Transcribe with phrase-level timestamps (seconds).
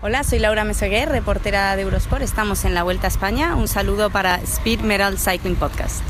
[0.00, 2.22] Hola, soy Laura Meseguer, reportera de Eurosport.
[2.22, 3.56] Estamos en la Vuelta a España.
[3.56, 6.04] Un saludo para Speed Metal Cycling Podcast.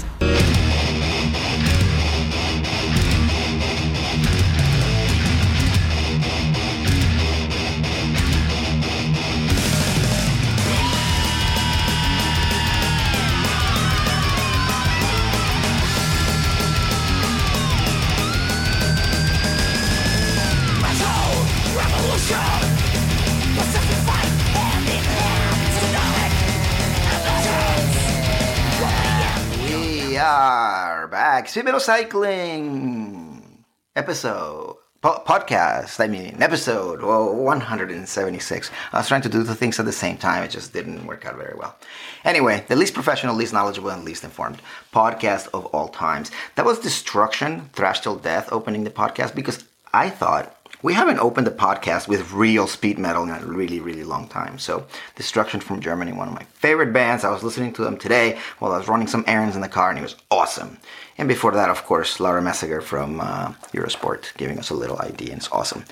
[31.54, 31.80] Back.
[31.80, 33.64] Cycling
[33.96, 34.76] episode.
[35.00, 38.70] Po- podcast, I mean, episode well, 176.
[38.92, 41.24] I was trying to do the things at the same time, it just didn't work
[41.24, 41.76] out very well.
[42.24, 44.60] Anyway, the least professional, least knowledgeable, and least informed
[44.92, 46.32] podcast of all times.
[46.56, 49.62] That was Destruction, Thrash Till Death, opening the podcast because
[49.94, 54.04] I thought we haven't opened the podcast with real speed metal in a really, really
[54.04, 54.58] long time.
[54.58, 57.24] So, Destruction from Germany, one of my favorite bands.
[57.24, 59.90] I was listening to them today while I was running some errands in the car,
[59.90, 60.78] and it was awesome.
[61.16, 65.30] And before that, of course, Laura Meseguer from uh, Eurosport giving us a little ID,
[65.30, 65.84] and it's awesome.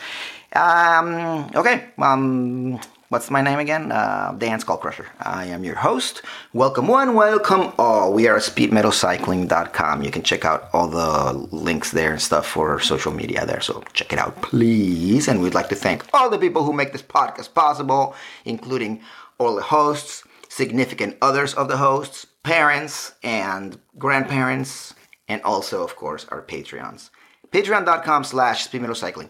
[0.55, 3.93] Um, okay, um, What's my name again?
[3.93, 5.07] Uh, Dan Skullcrusher.
[5.21, 6.23] I am your host.
[6.53, 8.13] Welcome one, welcome all.
[8.13, 10.03] We are at speedmetalcycling.com.
[10.03, 13.61] You can check out all the links there and stuff for social media there.
[13.61, 15.29] So check it out, please.
[15.29, 19.01] And we'd like to thank all the people who make this podcast possible, including
[19.39, 24.95] all the hosts, significant others of the hosts, parents and grandparents,
[25.29, 27.11] and also, of course, our Patreons.
[27.53, 29.29] Patreon.com slash speedmetalcycling.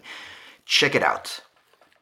[0.65, 1.41] Check it out.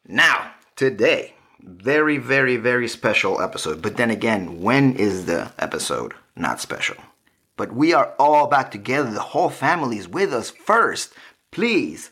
[0.07, 1.34] Now, today,
[1.65, 3.81] very, very, very special episode.
[3.81, 6.95] But then again, when is the episode not special?
[7.57, 9.11] But we are all back together.
[9.11, 11.13] The whole family is with us first.
[11.51, 12.11] Please,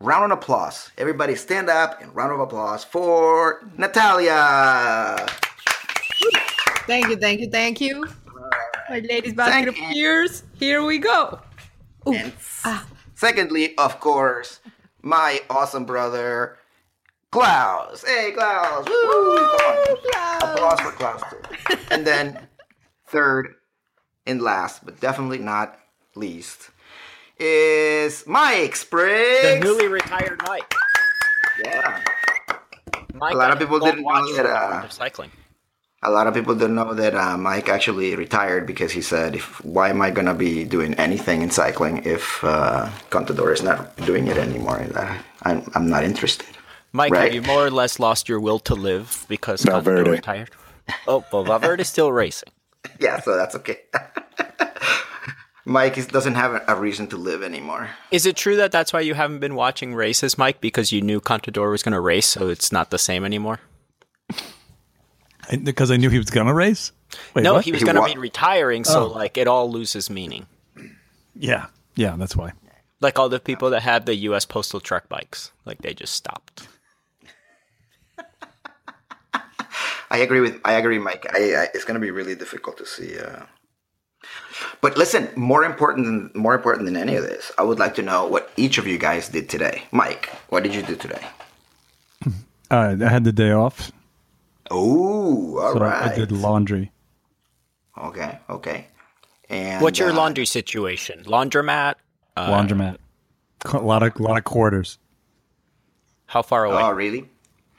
[0.00, 0.90] round of applause.
[0.98, 5.26] Everybody stand up and round of applause for Natalia.
[6.86, 8.06] Thank you, thank you, thank you.
[8.90, 10.42] My ladies basket of tears.
[10.58, 11.40] Here we go.
[12.08, 12.32] Ooh.
[12.66, 12.86] Ah.
[13.14, 14.60] secondly, of course,
[15.02, 16.58] my awesome brother,
[17.34, 18.04] Klaus.
[18.06, 18.86] Hey, Klaus.
[18.86, 19.36] Woo!
[19.58, 19.96] Come.
[20.06, 20.42] Klaus.
[20.44, 21.20] Applause for Klaus,
[21.90, 22.38] and then
[23.08, 23.56] third
[24.24, 25.76] and last, but definitely not
[26.14, 26.70] least,
[27.36, 29.58] is Mike Spriggs.
[29.58, 30.72] The newly retired Mike.
[31.64, 32.04] Yeah.
[33.14, 34.46] Mike, a lot of people didn't know that.
[34.46, 35.32] Uh, cycling.
[36.04, 39.58] A lot of people didn't know that uh, Mike actually retired because he said, "If
[39.64, 44.28] why am I gonna be doing anything in cycling if uh, Contador is not doing
[44.28, 44.86] it anymore?
[45.42, 46.53] I'm, I'm not interested."
[46.94, 47.24] Mike, right?
[47.24, 50.50] have you more or less lost your will to live because Valverde retired?
[51.08, 52.50] Oh, well, Valverde's still racing.
[53.00, 53.78] Yeah, so that's okay.
[55.64, 57.88] Mike is, doesn't have a reason to live anymore.
[58.10, 60.60] Is it true that that's why you haven't been watching races, Mike?
[60.60, 63.60] Because you knew Contador was going to race, so it's not the same anymore?
[65.62, 66.92] because I knew he was going to race?
[67.32, 67.64] Wait, no, what?
[67.64, 69.06] he was going to be retiring, so oh.
[69.06, 70.46] like it all loses meaning.
[71.34, 72.52] Yeah, yeah, that's why.
[73.00, 74.44] Like all the people that had the U.S.
[74.44, 76.68] postal Trek bikes, like they just stopped.
[80.14, 81.26] I agree with I agree, Mike.
[81.34, 83.18] I, I, it's going to be really difficult to see.
[83.18, 83.42] Uh...
[84.80, 88.02] But listen, more important than more important than any of this, I would like to
[88.02, 89.82] know what each of you guys did today.
[89.90, 91.24] Mike, what did you do today?
[92.70, 93.92] Uh, I had the day off.
[94.70, 96.10] Oh, all so right.
[96.10, 96.90] I did laundry.
[97.96, 98.86] Okay, okay.
[99.50, 101.22] And what's your uh, laundry situation?
[101.24, 101.96] Laundromat.
[102.36, 102.96] Uh, Laundromat.
[103.66, 104.98] A lot of a lot of quarters.
[106.26, 106.82] How far away?
[106.82, 107.28] Oh, really?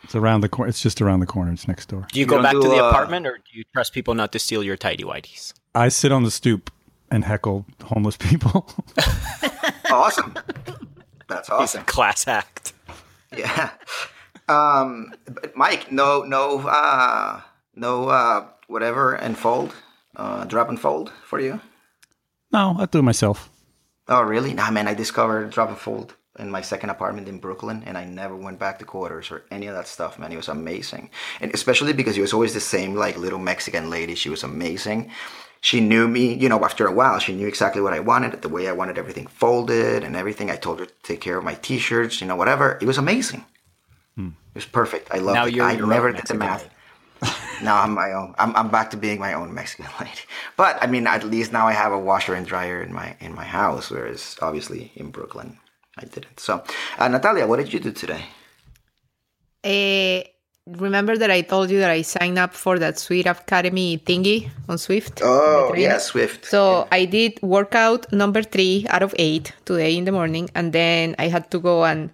[0.05, 0.69] It's around the corner.
[0.69, 1.51] It's just around the corner.
[1.51, 2.05] It's next door.
[2.11, 4.13] Do you, you go back do, to the uh, apartment, or do you trust people
[4.13, 5.51] not to steal your tidy whities?
[5.73, 6.69] I sit on the stoop
[7.09, 8.69] and heckle homeless people.
[9.91, 10.35] awesome.
[11.27, 11.81] That's awesome.
[11.81, 12.73] He's a class act.
[13.35, 13.71] Yeah.
[14.47, 15.11] Um,
[15.55, 17.41] Mike, no, no, uh,
[17.75, 19.73] no, uh, whatever, and fold,
[20.15, 21.59] uh, drop and fold for you.
[22.51, 23.49] No, I do it myself.
[24.07, 24.53] Oh, really?
[24.53, 28.05] Nah, man, I discovered drop and fold in my second apartment in Brooklyn, and I
[28.05, 30.31] never went back to quarters or any of that stuff, man.
[30.31, 31.09] It was amazing,
[31.41, 34.15] and especially because it was always the same like little Mexican lady.
[34.15, 35.11] She was amazing.
[35.61, 36.63] She knew me, you know.
[36.63, 40.03] After a while, she knew exactly what I wanted, the way I wanted everything folded
[40.03, 40.51] and everything.
[40.51, 42.77] I told her to take care of my T-shirts, you know, whatever.
[42.81, 43.45] It was amazing.
[44.15, 44.27] Hmm.
[44.53, 45.09] It was perfect.
[45.11, 45.59] I loved now it.
[45.59, 46.69] I never did the math.
[47.63, 48.35] now I'm my own.
[48.37, 50.21] I'm, I'm back to being my own Mexican lady.
[50.55, 53.33] But I mean, at least now I have a washer and dryer in my in
[53.33, 55.57] my house, whereas obviously in Brooklyn
[55.97, 56.39] I didn't.
[56.39, 56.63] So,
[56.97, 58.25] uh, Natalia, what did you do today?
[59.63, 60.27] Uh,
[60.67, 64.77] remember that I told you that I signed up for that Zwift Academy thingy on
[64.77, 65.21] Zwift?
[65.23, 66.45] Oh, yeah, Zwift.
[66.45, 66.87] So yeah.
[66.91, 71.27] I did workout number three out of eight today in the morning, and then I
[71.27, 72.11] had to go and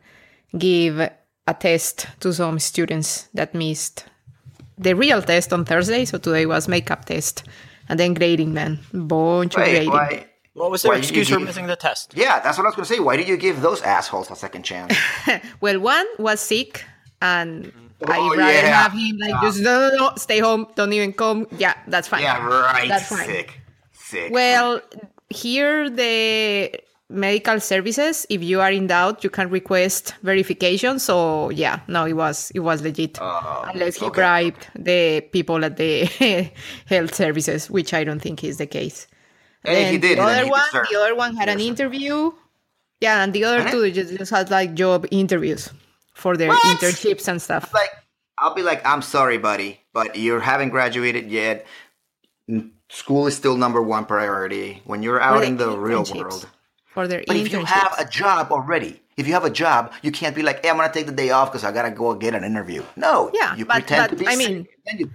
[0.58, 4.06] give a test to some students that missed
[4.78, 6.06] the real test on Thursday.
[6.06, 7.44] So today was makeup test
[7.90, 8.80] and then grading, man.
[8.94, 9.90] Bunch of grading.
[9.90, 10.28] why?
[10.54, 12.14] What was their Why did you excuse for give- missing the test?
[12.16, 13.00] Yeah, that's what I was gonna say.
[13.00, 14.96] Why did you give those assholes a second chance?
[15.62, 16.84] Well, one was sick,
[17.22, 17.72] and
[18.08, 18.82] Oh, I'd rather yeah.
[18.82, 21.48] have him like just no, no, no, stay home, don't even come.
[21.58, 22.24] Yeah, that's fine.
[22.24, 22.90] yeah, right.
[22.90, 23.28] That's fine.
[23.28, 23.60] Sick.
[23.94, 24.32] Sick.
[24.34, 24.82] Well,
[25.30, 26.74] here the
[27.10, 30.98] medical services, if you are in doubt, you can request verification.
[30.98, 33.20] So yeah, no, it was it was legit.
[33.22, 34.16] Oh, Unless he okay.
[34.22, 36.06] bribed the people at the
[36.88, 39.08] health services, which I don't think is the case.
[39.64, 42.32] Hey, he did, The other one, the other one had an interview.
[43.00, 45.70] Yeah, and the other And it- two just, just had like job interviews
[46.14, 46.78] for their What?
[46.80, 47.74] internships and stuff.
[47.74, 47.90] like
[48.38, 51.66] I'll be like, I'm sorry, buddy, but you haven't graduated yet.
[52.90, 54.82] School is still number one priority.
[54.86, 56.48] When you're out in the real world.
[56.88, 60.12] For their But if you have a job already, if you have a job, you
[60.12, 62.34] can't be like, hey, I'm gonna take the day off because I gotta go get
[62.36, 62.84] an interview.
[62.98, 63.30] No.
[63.34, 65.12] Yeah, you but- pretend but, to be I sick, mean- then you-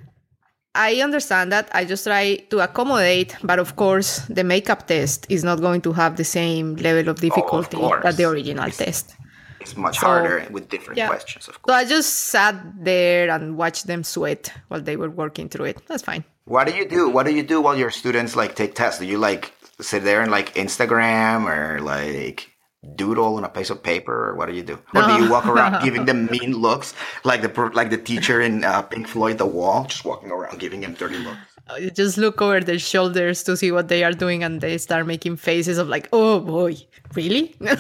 [0.76, 1.68] I understand that.
[1.72, 5.92] I just try to accommodate, but of course, the makeup test is not going to
[5.92, 8.02] have the same level of difficulty course.
[8.04, 9.16] that the original test.
[9.60, 11.08] it's much So, harder with different yeah.
[11.08, 11.74] questions, of course.
[11.74, 11.80] So.
[11.80, 15.82] I just sat there and watched them sweat while they were working through it.
[15.88, 16.24] That's fine.
[16.44, 17.08] What do you do?
[17.08, 19.00] What do you do while your students like take tests?
[19.00, 22.50] Do you like sit there and like Instagram or like
[22.94, 24.78] doodle on a piece of paper, or what do you do?
[24.94, 26.94] Or do you walk around giving them mean looks,
[27.24, 30.80] like the like the teacher in uh, Pink Floyd, The Wall, just walking around giving
[30.80, 31.38] them dirty looks?
[31.80, 35.06] You just look over their shoulders to see what they are doing, and they start
[35.06, 36.76] making faces of like, "Oh boy,
[37.14, 37.74] really?" no,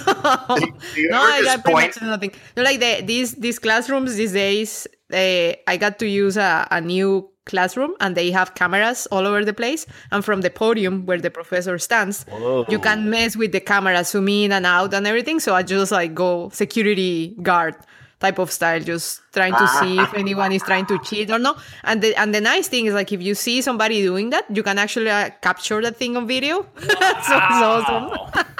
[0.96, 2.32] you no, ever I got pretty much nothing.
[2.56, 6.80] No, like the, these these classrooms these days, uh, I got to use a, a
[6.80, 9.86] new classroom, and they have cameras all over the place.
[10.10, 12.26] And from the podium where the professor stands,
[12.68, 15.38] you can mess with the camera, zoom in and out, and everything.
[15.40, 17.76] So I just like go security guard
[18.18, 21.58] type of style, just trying to see if anyone is trying to cheat or not.
[21.84, 24.62] And the and the nice thing is like if you see somebody doing that, you
[24.62, 26.62] can actually uh, capture that thing on video.
[26.78, 28.10] so it's awesome.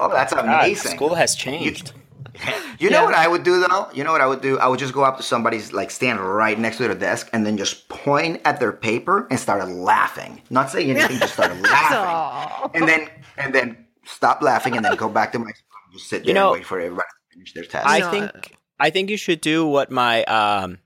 [0.00, 0.92] Oh, that's God, amazing.
[0.92, 1.88] school has changed.
[1.88, 1.94] You
[2.80, 3.04] know Yeah.
[3.04, 3.88] what I would do though?
[3.92, 4.58] You know what I would do?
[4.58, 7.44] I would just go up to somebody's like stand right next to their desk and
[7.46, 10.42] then just point at their paper and start laughing.
[10.50, 12.70] Not saying anything, just start laughing.
[12.74, 16.08] And then and then stop laughing and then go back to my spot and just
[16.08, 17.86] sit there You know, and wait for everybody to finish their test.
[17.86, 20.78] I think I think you should do what my um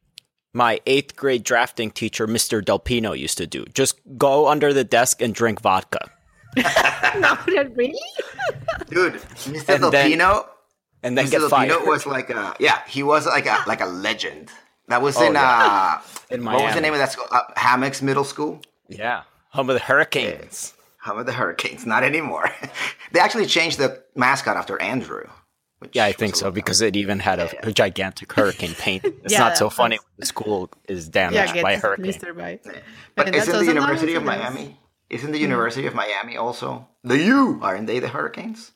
[0.55, 2.63] my eighth grade drafting teacher, Mr.
[2.63, 3.65] Delpino, used to do.
[3.75, 6.11] Just go under the desk and drink vodka.
[7.19, 7.95] no, really?
[8.91, 9.75] Dude, Mr.
[9.75, 10.47] And then- Delpino,
[11.03, 11.31] And then Mr.
[11.33, 11.71] get fired.
[11.73, 14.51] Delpino was like a yeah, he was like a like a legend.
[14.89, 16.01] That was Oh, in yeah.
[16.01, 17.27] uh In what was the name of that school?
[17.31, 18.61] Uh, Hammocks Middle School.
[18.89, 19.23] yeah.
[19.51, 20.73] Home of the Hurricanes.
[20.99, 21.85] How about the Hurricanes?
[21.85, 22.49] Not anymore.
[23.13, 25.27] they actually changed the mascot after Andrew.
[25.81, 29.05] which Yeah, I think so little- because it even had a, a gigantic hurricane paint.
[29.25, 32.07] It's Yeah, not so funny when the school is damaged Yeah, by a hurricane.
[32.13, 32.35] Mr.
[32.37, 32.65] Bite.
[33.17, 34.23] But And isn't the University of.
[34.25, 34.79] Miami?
[35.11, 37.59] Isn't the University of Miami also the U?
[37.63, 38.73] Aren't they the Hurricanes?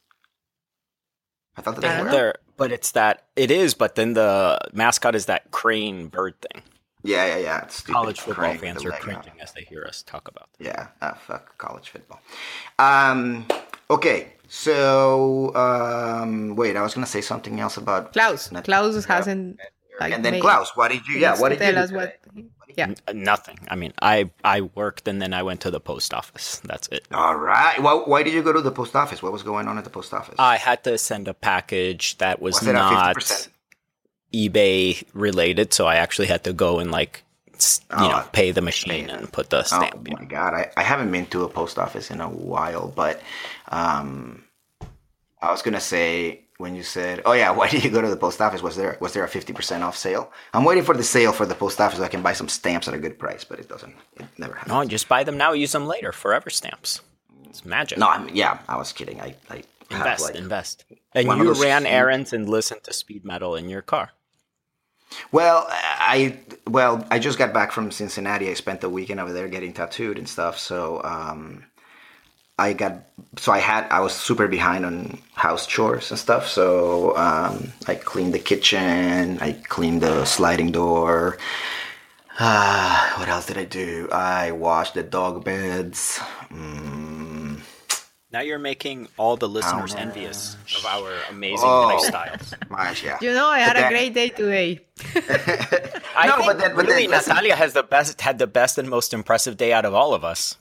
[1.57, 1.81] I thought that
[2.11, 2.35] they were.
[2.57, 3.75] but it's that it is.
[3.75, 6.63] But then the mascot is that crane bird thing.
[7.03, 7.63] Yeah, yeah, yeah.
[7.63, 7.93] It's stupid.
[7.93, 9.01] College football Crank fans are leg out.
[9.03, 10.49] cringing as they hear us talk about.
[10.59, 10.67] This.
[10.69, 12.21] Yeah, ah, fuck college football.
[12.79, 13.47] Um,
[13.91, 18.51] okay, so um, wait, I was gonna say something else about Klaus.
[18.51, 19.61] Not- Klaus hasn't.
[20.01, 21.19] Like, and then made- Klaus, what did you?
[21.19, 22.17] Yeah, what to did you tell us what?
[22.69, 22.75] Today?
[22.79, 22.95] Yeah.
[23.09, 23.59] Uh, Nothing.
[23.69, 26.61] I mean, I I worked and then I went to the post office.
[26.65, 27.07] That's it.
[27.13, 27.83] All right.
[27.83, 29.23] Well, why did you go to the post office?
[29.23, 30.35] What was going on at the post office?
[30.39, 33.29] I had to send a package that was, Was not
[34.33, 38.61] eBay related, so I actually had to go and like you Oh, know pay the
[38.61, 40.07] machine and put the Oh stamp.
[40.09, 40.29] you my know.
[40.29, 43.23] god, I, I haven't been to a post office in a while, but
[43.69, 44.45] um,
[45.41, 48.17] I was gonna say when you said, "Oh yeah, why did you go to the
[48.17, 50.33] post office?" Was there was there a fifty percent off sale?
[50.55, 52.89] I'm waiting for the sale for the post office so I can buy some stamps
[52.89, 53.95] at a good price, but it doesn't.
[54.19, 54.73] It never happens.
[54.73, 56.13] No, just buy them now, use them later.
[56.13, 57.01] Forever stamps.
[57.49, 57.99] It's magic.
[57.99, 59.21] No, I'm, yeah, I was kidding.
[59.21, 60.85] I, I invest, like- invest.
[61.15, 64.11] And you ran huge- errands and listened to speed metal in your car.
[65.33, 68.51] Well, I well, I just got back from Cincinnati.
[68.51, 70.59] I spent the weekend over there getting tattooed and stuff.
[70.59, 71.65] So um,
[72.59, 73.03] I got
[73.37, 76.49] so I had I was super behind on house chores and stuff.
[76.49, 79.39] So um, I cleaned the kitchen.
[79.41, 81.37] I cleaned the sliding door.
[82.39, 84.09] Uh, what else did I do?
[84.13, 86.19] I washed the dog beds.
[86.51, 87.61] Mm,
[88.33, 89.99] Now you're making all the listeners Ow.
[89.99, 91.97] envious of our amazing Oh.
[91.97, 92.53] lifestyles.
[92.71, 93.17] my, yeah.
[93.23, 94.81] You know, I had But a great day today.
[96.17, 97.31] I No, think but then- but really listen.
[97.35, 100.25] Natalia has the best had the best and most impressive day out of all of
[100.25, 100.57] us.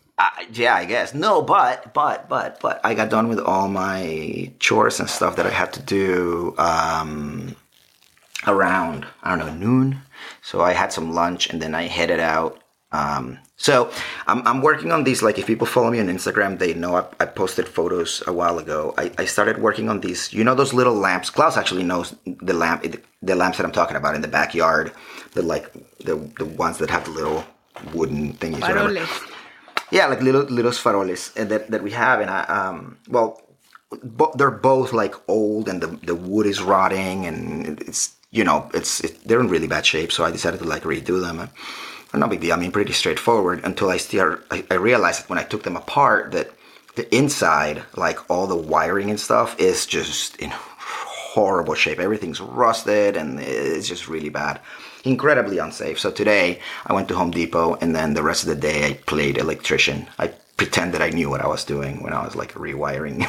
[0.53, 1.13] Yeah, I guess.
[1.13, 5.45] No, but but but but I got done with all my chores and stuff that
[5.45, 6.55] I had to do.
[6.57, 7.55] Um,
[8.47, 10.01] around I don't know noon.
[10.41, 12.61] So I had some lunch and then I headed out.
[12.91, 13.91] Um, so
[14.27, 15.21] I'm, I'm working on these.
[15.21, 18.59] Like if people follow me on Instagram, they know I, I posted photos a while
[18.59, 18.93] ago.
[18.97, 20.31] I, I started working on these.
[20.31, 21.29] You know those little lamps.
[21.29, 22.85] Klaus actually knows the lamp,
[23.21, 24.93] the lamps that I'm talking about in the backyard.
[25.33, 27.43] The like the the ones that have the little
[27.93, 28.61] wooden thingies.
[28.61, 28.87] whatever.
[29.95, 33.41] Yeah, like little little faroles that, that we have, and I um well,
[34.03, 38.69] bo- they're both like old, and the the wood is rotting, and it's you know
[38.73, 40.11] it's it, they're in really bad shape.
[40.11, 41.39] So I decided to like redo them.
[41.39, 41.49] And,
[42.13, 42.53] no big deal.
[42.53, 43.59] I mean, pretty straightforward.
[43.65, 46.49] Until I start, I, I realized that when I took them apart, that
[46.95, 51.99] the inside, like all the wiring and stuff, is just in horrible shape.
[51.99, 54.61] Everything's rusted, and it's just really bad
[55.05, 55.99] incredibly unsafe.
[55.99, 58.93] So today I went to Home Depot and then the rest of the day I
[58.93, 60.07] played electrician.
[60.19, 63.23] I pretended I knew what I was doing when I was like rewiring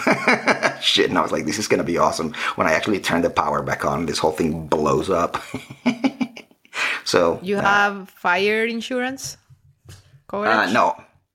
[0.80, 3.22] shit and I was like this is going to be awesome when I actually turn
[3.22, 5.42] the power back on this whole thing blows up.
[7.04, 9.36] so You uh, have fire insurance
[10.28, 10.52] coverage?
[10.52, 10.94] uh, no.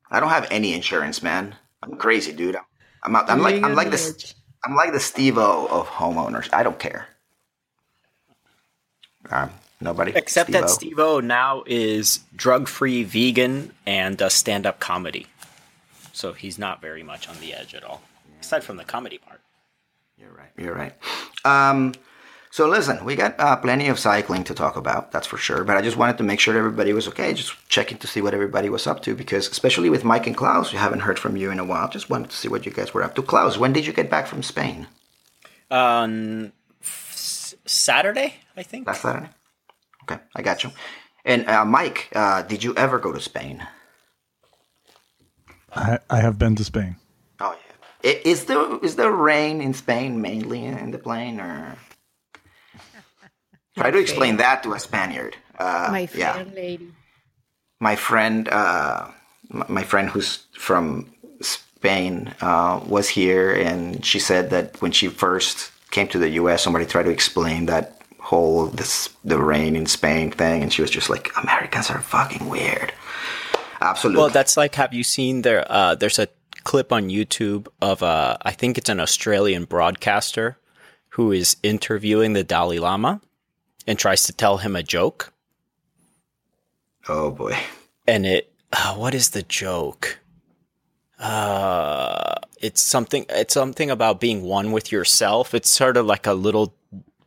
[0.09, 1.55] I don't have any insurance, man.
[1.83, 2.55] I'm crazy, dude.
[2.57, 2.63] I'm,
[3.03, 4.33] I'm, out- I'm like I'm like this.
[4.63, 6.49] I'm like the Steve-O of homeowners.
[6.53, 7.07] I don't care.
[9.29, 9.49] Um,
[9.81, 10.89] nobody Except that Steve-O.
[10.89, 15.27] Steve O now is drug free, vegan, and does stand up comedy.
[16.13, 18.01] So he's not very much on the edge at all,
[18.39, 19.41] aside from the comedy part.
[20.17, 20.51] You're right.
[20.57, 20.93] You're right.
[21.45, 21.93] Um,
[22.51, 25.63] so listen, we got uh, plenty of cycling to talk about, that's for sure.
[25.63, 27.33] But I just wanted to make sure everybody was okay.
[27.33, 30.71] Just checking to see what everybody was up to, because especially with Mike and Klaus,
[30.73, 31.89] we haven't heard from you in a while.
[31.89, 33.21] Just wanted to see what you guys were up to.
[33.23, 34.87] Klaus, when did you get back from Spain?
[35.71, 36.51] Um,
[36.83, 38.85] s- Saturday, I think.
[38.85, 39.29] Last Saturday.
[40.03, 40.71] Okay, I got you.
[41.25, 43.65] And uh, Mike, uh, did you ever go to Spain?
[45.73, 46.95] I, I have been to Spain.
[47.39, 47.55] Oh
[48.03, 48.09] yeah.
[48.11, 51.75] I- Is there is there rain in Spain mainly in the plane, or
[53.77, 55.35] try to explain that to a Spaniard?
[55.57, 56.43] Uh, My yeah.
[56.55, 56.91] lady.
[57.79, 59.07] my friend, uh,
[59.49, 65.71] my friend who's from Spain, uh, was here, and she said that when she first
[65.91, 68.00] came to the U.S., somebody tried to explain that
[68.31, 72.47] whole this the rain in Spain thing, and she was just like, "Americans are fucking
[72.47, 72.93] weird."
[73.81, 74.21] Absolutely.
[74.21, 75.65] Well, that's like, have you seen there?
[75.69, 76.27] Uh, there's a
[76.63, 80.57] clip on YouTube of, uh, I think it's an Australian broadcaster
[81.09, 83.21] who is interviewing the Dalai Lama
[83.87, 85.33] and tries to tell him a joke.
[87.09, 87.57] oh boy.
[88.07, 90.19] And it, uh, what is the joke?
[91.19, 95.55] Uh, it's something, it's something about being one with yourself.
[95.55, 96.75] It's sort of like a little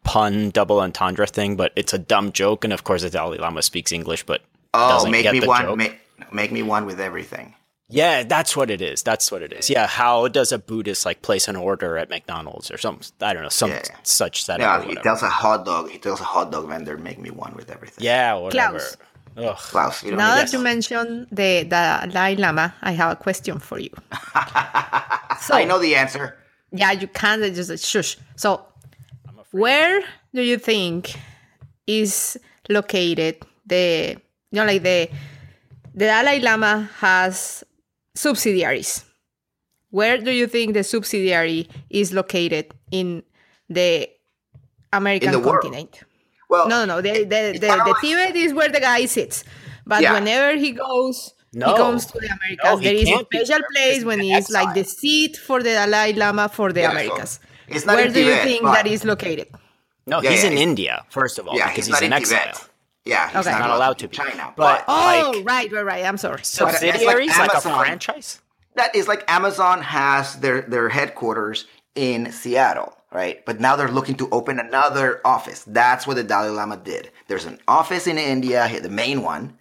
[0.04, 2.62] pun, double entendre thing, but it's a dumb joke.
[2.64, 4.42] And of course, the Dalai Lama speaks English, but
[4.72, 5.76] Oh, doesn't make get me the one.
[5.76, 5.98] Make,
[6.32, 7.54] make me one with everything.
[7.88, 9.02] Yeah, that's what it is.
[9.02, 9.68] That's what it is.
[9.68, 13.42] Yeah, how does a Buddhist like place an order at McDonald's or some I don't
[13.42, 13.82] know, some Yeah.
[14.02, 15.04] such setup Yeah, he whatever.
[15.04, 15.90] tells a hot dog.
[15.90, 18.78] He tells a hot dog vendor, "Make me one with everything." yeah, whatever.
[18.78, 18.96] Klaus.
[19.36, 19.56] Ugh.
[19.58, 23.58] Klaus, you don't Now that to- you mentioned the Dalai Lama, I have a question
[23.58, 23.90] for you.
[25.40, 26.36] so, I know the answer.
[26.72, 28.16] yeah, you can't just shush.
[28.36, 28.64] So,
[29.54, 30.02] where
[30.34, 31.14] do you think
[31.86, 32.36] is
[32.68, 34.16] located the
[34.50, 35.08] you know like the
[35.94, 37.62] the Dalai Lama has
[38.14, 39.04] subsidiaries?
[39.90, 43.22] Where do you think the subsidiary is located in
[43.70, 44.08] the
[44.92, 45.62] American the world.
[45.62, 46.02] continent?
[46.50, 47.00] Well, No, no, no.
[47.00, 49.44] The, the, It's the, the Tibet is where the guy sits.
[49.86, 50.14] But Yeah.
[50.14, 51.68] whenever he goes, No.
[51.68, 52.64] he comes to the Americas.
[52.64, 55.62] No, there is a special there place because when he's he's like the seat for
[55.62, 57.38] the Dalai Lama for the Yeah, so Americas.
[57.68, 59.48] It's not Where in do you think but- that is located?
[60.06, 62.02] No, Yeah, he's yeah, in he- India first of all yeah, because he's, he's, not
[62.02, 62.40] in in exile.
[62.52, 62.68] Tibet.
[63.06, 63.50] Yeah, he's Okay.
[63.50, 64.16] not, Not allowed to be.
[64.16, 66.04] China, But- but Oh, Like- right, right, right.
[66.04, 66.42] I'm sorry.
[66.44, 68.40] So- that's like Subsidiaries like, a franchise?
[68.76, 73.44] that is like Amazon has their their headquarters in Seattle, right?
[73.46, 75.64] But now they're looking to open another office.
[75.66, 77.10] That's what the Dalai Lama did.
[77.28, 79.56] There's an office in India, the main one,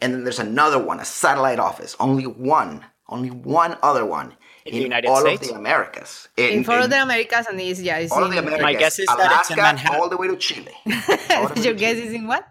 [0.00, 1.96] and then there's another one, a satellite office.
[1.98, 4.34] Only one, only one other one
[4.66, 5.42] In the United all States?
[5.42, 6.28] of the Americas.
[6.36, 8.62] in for the Americas and is yeah, it's all of the Americas.
[8.62, 10.00] My guess is that it's in Alaska, Manhattan.
[10.00, 10.72] all the way to Chile.
[11.30, 12.06] All the way your guess Chile.
[12.08, 12.46] is in what?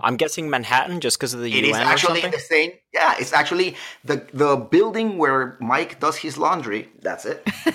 [0.00, 2.30] I'm guessing Manhattan just because of the It is UN or actually something.
[2.32, 2.70] the same.
[2.92, 6.88] Yeah, it's actually the the building where Mike does his laundry.
[7.00, 7.42] That's it.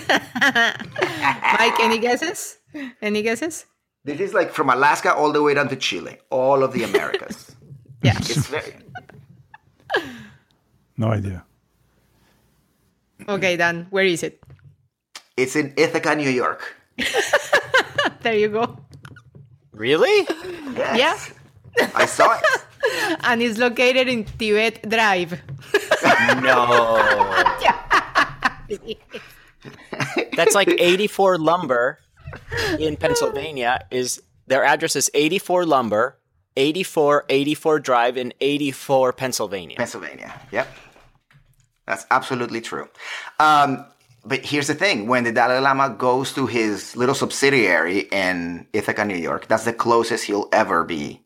[1.59, 2.57] Mike, any guesses?
[3.01, 3.65] Any guesses?
[4.03, 6.17] this is like from Alaska all the way down to Chile.
[6.29, 7.55] All of the Americas.
[8.03, 8.17] Yeah.
[8.17, 8.73] it's very.
[10.97, 11.45] No idea.
[13.27, 14.41] Okay, Dan, where is it?
[15.37, 16.75] It's in Ithaca, New York.
[18.21, 18.77] There you go.
[19.73, 20.27] Really?
[20.77, 21.33] Yes.
[21.95, 22.45] I saw it.
[23.23, 25.33] And it's located in Tibet Drive.
[26.41, 26.97] no.
[30.35, 31.99] That's like 84 lumber
[32.79, 36.17] in Pennsylvania is their address is 84 Lumber,
[36.57, 39.77] 84 84 Drive in 84 Pennsylvania.
[39.77, 40.33] Pennsylvania.
[40.51, 40.67] Yep.
[41.87, 42.87] That's absolutely true.
[43.39, 43.85] Um,
[44.23, 49.03] but here's the thing when the Dalai Lama goes to his little subsidiary in Ithaca,
[49.05, 51.21] New York, that's the closest he'll ever be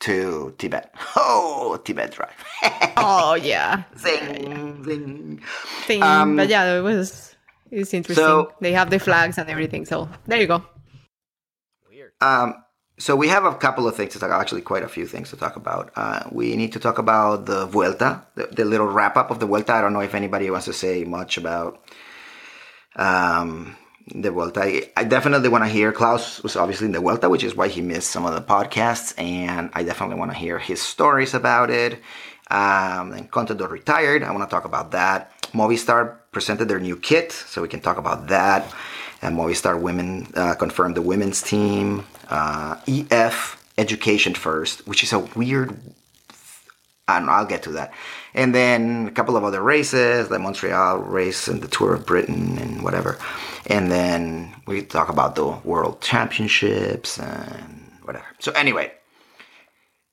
[0.00, 0.94] to Tibet.
[1.16, 2.44] Oh, Tibet Drive.
[2.96, 3.82] Oh yeah.
[3.98, 5.40] zing, zing.
[5.86, 6.02] Thing.
[6.02, 7.34] Um, but yeah, it was
[7.70, 8.24] it's interesting.
[8.24, 9.84] so- they have the flags and everything.
[9.84, 10.64] So there you go.
[11.90, 12.12] Weird.
[12.20, 12.54] Um,
[12.98, 14.30] so we have a couple of things to talk.
[14.30, 15.90] Actually, quite a few things to talk about.
[15.96, 19.46] Uh, we need to talk about the Vuelta, the, the little wrap up of the
[19.46, 19.74] Vuelta.
[19.74, 21.82] I don't know if anybody wants to say much about
[22.96, 23.76] um,
[24.14, 24.62] the Vuelta.
[24.62, 25.92] I, I definitely want to hear.
[25.92, 29.12] Klaus was obviously in the Vuelta, which is why he missed some of the podcasts,
[29.18, 32.00] and I definitely want to hear his stories about it.
[32.48, 34.22] Um, and Contador retired.
[34.22, 35.32] I want to talk about that.
[35.52, 38.72] Movistar presented their new kit, so we can talk about that.
[39.20, 42.06] And Movistar Women uh, confirmed the women's team.
[42.28, 45.78] Uh, EF Education First, which is a weird
[47.08, 47.92] I don't know, I'll get to that.
[48.34, 52.58] And then a couple of other races, the Montreal race and the Tour of Britain
[52.58, 53.18] and whatever.
[53.66, 58.26] And then we talk about the World Championships and whatever.
[58.40, 58.92] So anyway,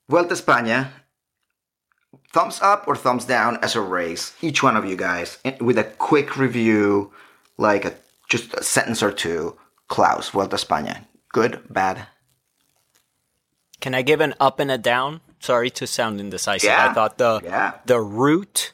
[0.07, 0.89] Vuelta España,
[2.31, 5.83] thumbs up or thumbs down as a race, each one of you guys, with a
[5.83, 7.11] quick review,
[7.57, 7.95] like a,
[8.29, 9.57] just a sentence or two.
[9.87, 12.07] Klaus, Vuelta España, good, bad?
[13.81, 15.19] Can I give an up and a down?
[15.39, 16.69] Sorry to sound indecisive.
[16.69, 16.87] Yeah.
[16.89, 17.73] I thought the Yeah.
[17.85, 18.71] the route,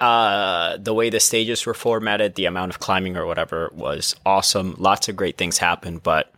[0.00, 4.76] uh, the way the stages were formatted, the amount of climbing or whatever was awesome.
[4.78, 6.32] Lots of great things happened, but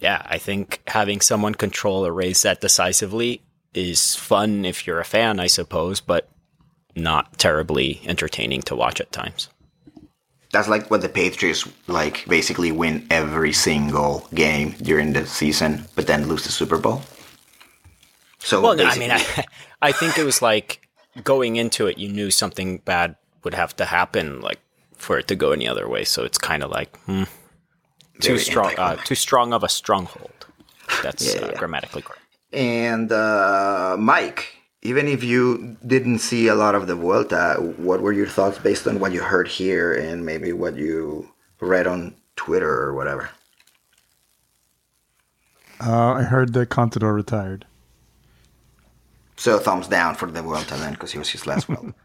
[0.00, 3.42] yeah, I think having someone control a race that decisively
[3.72, 6.28] is fun if you're a fan, I suppose, but
[6.96, 9.48] not terribly entertaining to watch at times.
[10.52, 16.06] That's like what the Patriots like basically win every single game during the season, but
[16.06, 17.02] then lose the Super Bowl.
[18.40, 19.44] So Well, no, I mean, I,
[19.82, 20.88] I think it was like
[21.22, 24.58] going into it, you knew something bad would have to happen, like
[24.96, 26.04] for it to go any other way.
[26.04, 27.24] So it's kind of like hmm,
[28.20, 30.46] too strong, uh, too strong of a stronghold.
[31.02, 31.58] That's Yeah, uh, yeah.
[31.58, 32.22] grammatically correct.
[32.52, 38.12] and uh, Mike, even if you didn't see a lot of the Vuelta, what were
[38.12, 42.82] your thoughts based on what you heard here and maybe what you read on Twitter
[42.82, 43.30] or whatever?
[45.84, 47.66] Uh, I heard that Contador retired.
[49.36, 51.94] So thumbs down for the Vuelta then, because he was his last Vuelta.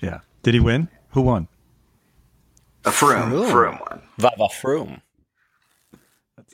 [0.00, 0.20] Yeah.
[0.42, 0.88] Did he win?
[1.10, 1.48] Who won?
[2.84, 3.50] A Froome, Froome.
[3.50, 5.00] Froome one, Vava Froome.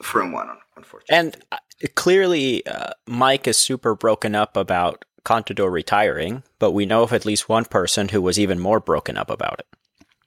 [0.01, 1.17] Froome one, unfortunately.
[1.17, 1.57] And uh,
[1.97, 7.25] clearly, uh, Mike is super broken up about Contador retiring, but we know of at
[7.25, 9.67] least one person who was even more broken up about it.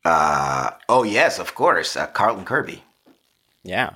[0.06, 2.84] Uh, oh yes, of course, uh, Carlton Kirby.
[3.63, 3.95] Yeah.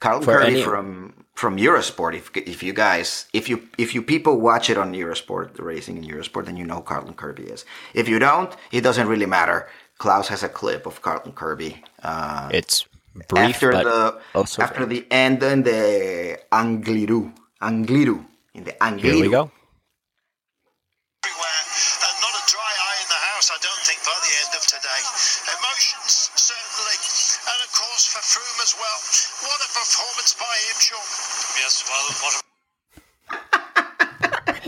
[0.00, 2.14] Carlton For Kirby any- from from Eurosport.
[2.14, 5.96] If if you guys, if you if you people watch it on Eurosport, the racing
[5.98, 7.64] in Eurosport, then you know who Carlton Kirby is.
[7.94, 9.68] If you don't, it doesn't really matter.
[9.98, 11.82] Klaus has a clip of Carlton Kirby.
[12.02, 12.84] Uh, It's
[13.28, 19.00] brief, after the also after very- the end in the Angliru, Angliru in the Angliru.
[19.14, 19.50] Here we go.
[23.50, 25.02] Eye in the house, I don't think, by the end of today.
[25.58, 26.96] Emotions, certainly.
[27.48, 29.00] And of course, for Froome as well.
[29.44, 31.08] What a performance by him, Sean.
[31.60, 32.38] Yes, well, what a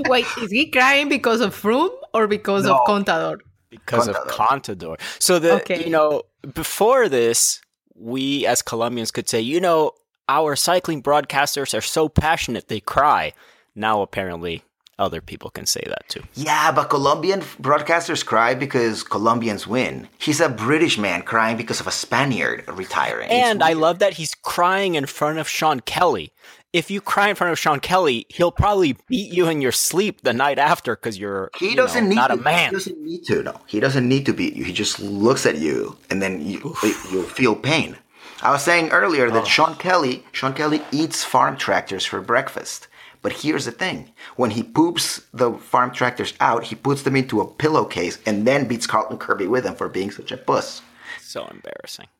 [0.11, 3.39] Wait, is he crying because of Froome or because of Contador?
[3.71, 4.99] because of Contador.
[5.19, 5.83] So the Okay.
[5.85, 6.23] you know
[6.55, 7.61] before this,
[7.95, 9.93] we as Colombians could say, you know,
[10.29, 13.33] our cycling broadcasters are so passionate they cry.
[13.75, 14.63] Now apparently
[14.99, 16.23] other people can say that too.
[16.35, 20.09] Yeah, but Colombian broadcasters cry because Colombians win.
[20.19, 23.29] He's a British man crying because of a Spaniard retiring.
[23.31, 26.33] And I love that he's crying in front of Sean Kelly.
[26.73, 30.23] If you cry in front of Sean Kelly, he'll probably beat you in your sleep
[30.23, 32.71] the night after because you're He you doesn't know, need not to, a man.
[32.71, 33.43] He doesn't need to.
[33.45, 34.65] No, he doesn't need to beat you.
[34.65, 36.75] He just looks at you, and then you
[37.11, 37.97] you'll feel pain.
[38.43, 39.31] I was saying earlier Oh.
[39.31, 42.89] that Sean Kelly, Sean Kelly eats farm tractors for breakfast.
[43.23, 47.41] But here's the thing: when he poops the farm tractors out, he puts them into
[47.41, 50.83] a pillowcase and then beats Carlton Kirby with them for being such a puss.
[51.21, 52.09] So embarrassing.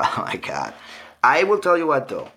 [0.00, 0.74] Oh my god!
[1.24, 2.30] I will tell you what though.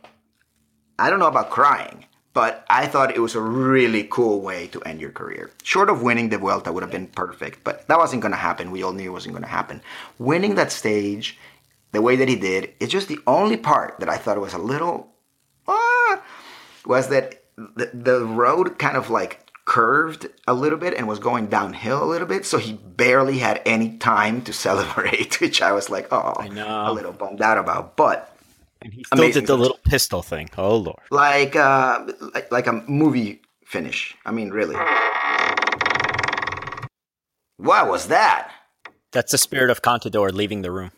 [0.97, 4.81] I don't know about crying, but I thought it was a really cool way to
[4.81, 5.51] end your career.
[5.63, 8.71] Short of winning the Vuelta would have been perfect, but that wasn't going to happen.
[8.71, 9.81] We all knew it wasn't going to happen.
[10.17, 11.37] Winning that stage,
[11.91, 14.57] the way that he did, is just the only part that I thought was a
[14.59, 15.09] little,
[15.67, 16.23] ah,
[16.85, 21.47] was that the, the road kind of like curved a little bit and was going
[21.47, 25.89] downhill a little bit, so he barely had any time to celebrate, which I was
[25.89, 26.89] like, oh, I know.
[26.89, 27.95] a little bummed out about.
[27.95, 28.35] But
[28.81, 30.49] And he still did the little pistol thing.
[30.57, 30.99] Oh lord.
[31.11, 34.15] like uh like, like a movie finish.
[34.25, 34.75] I mean, really.
[37.57, 38.51] What was that?
[39.11, 40.91] That's the spirit of Contador leaving the room.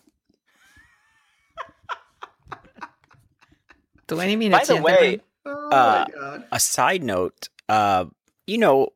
[4.08, 4.68] 20 By minutes.
[4.68, 4.96] the gentlemen.
[5.00, 6.46] way, Oh Uh, god.
[6.52, 8.06] a side note, uh,
[8.48, 8.90] you know,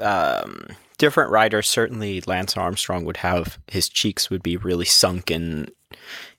[0.00, 0.66] um,
[0.98, 5.68] different riders, certainly Lance Armstrong would have his cheeks would be really sunken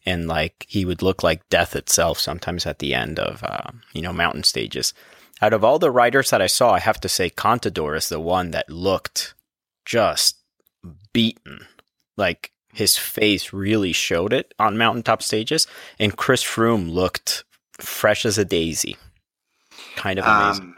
[0.05, 4.01] and like he would look like death itself sometimes at the end of, uh, you
[4.01, 4.93] know, mountain stages.
[5.41, 8.19] Out of all the riders that I saw, I have to say Contador is the
[8.19, 9.33] one that looked
[9.85, 10.37] just
[11.13, 11.65] beaten.
[12.17, 15.65] Like his face really showed it on mountaintop stages.
[15.97, 17.45] And Chris Froome looked
[17.79, 18.97] fresh as a daisy.
[19.95, 20.63] Kind of amazing.
[20.65, 20.75] Um,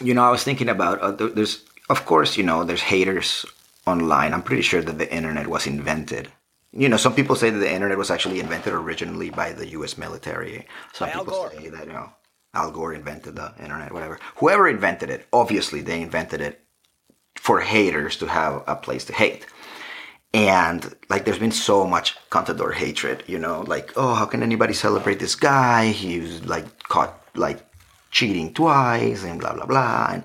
[0.00, 3.46] you know, I was thinking about uh, there's, of course, you know, there's haters
[3.86, 4.34] online.
[4.34, 6.30] I'm pretty sure that the internet was invented.
[6.72, 9.96] You know, some people say that the internet was actually invented originally by the U.S.
[9.96, 10.66] military.
[10.92, 11.52] Some By Al people Gore.
[11.52, 12.10] say that you know
[12.52, 14.18] Al Gore invented the internet, whatever.
[14.36, 16.60] Whoever invented it, obviously they invented it
[17.36, 19.46] for haters to have a place to hate.
[20.34, 24.74] And like, there's been so much Contador hatred, you know, like, oh, how can anybody
[24.74, 25.88] celebrate this guy?
[25.88, 27.65] He was like caught like
[28.16, 30.08] cheating twice and blah, blah, blah.
[30.12, 30.24] And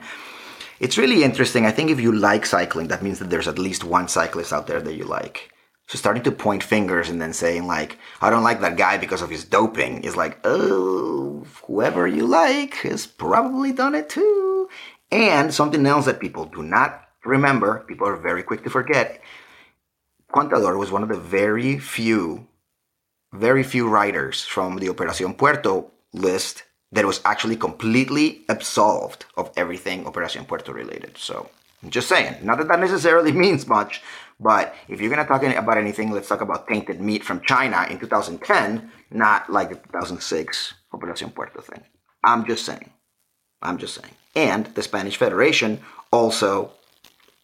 [0.79, 1.65] it's really interesting.
[1.65, 4.67] I think if you like cycling, that means that there's at least one cyclist out
[4.67, 5.51] there that you like.
[5.87, 9.21] So starting to point fingers and then saying like, I don't like that guy because
[9.21, 14.69] of his doping is like, oh, whoever you like has probably done it too.
[15.11, 19.21] And something else that people do not remember, people are very quick to forget.
[20.33, 22.47] Contador was one of the very few,
[23.33, 30.03] very few riders from the Operación Puerto list that was actually completely absolved of everything
[30.05, 31.17] Operación Puerto related.
[31.17, 31.49] So
[31.83, 34.01] I'm just saying, not that that necessarily means much,
[34.39, 37.99] but if you're gonna talk about anything, let's talk about tainted meat from China in
[37.99, 41.83] 2010, not like the 2006 Operación Puerto thing.
[42.23, 42.91] I'm just saying.
[43.61, 44.13] I'm just saying.
[44.35, 45.79] And the Spanish Federation
[46.11, 46.71] also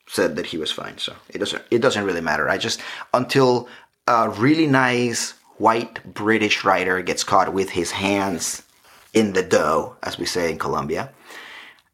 [0.08, 0.98] said that he was fine.
[0.98, 2.50] So it doesn't it doesn't really matter.
[2.50, 2.82] I just
[3.14, 3.68] until
[4.08, 8.64] a really nice white British rider gets caught with his hands
[9.18, 11.12] in the dough, as we say in Colombia,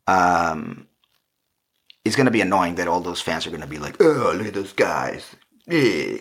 [0.08, 0.88] um,
[2.04, 4.54] it's gonna be annoying that all those fans are gonna be like, oh look at
[4.54, 5.36] those guys.
[5.68, 6.18] Yeah.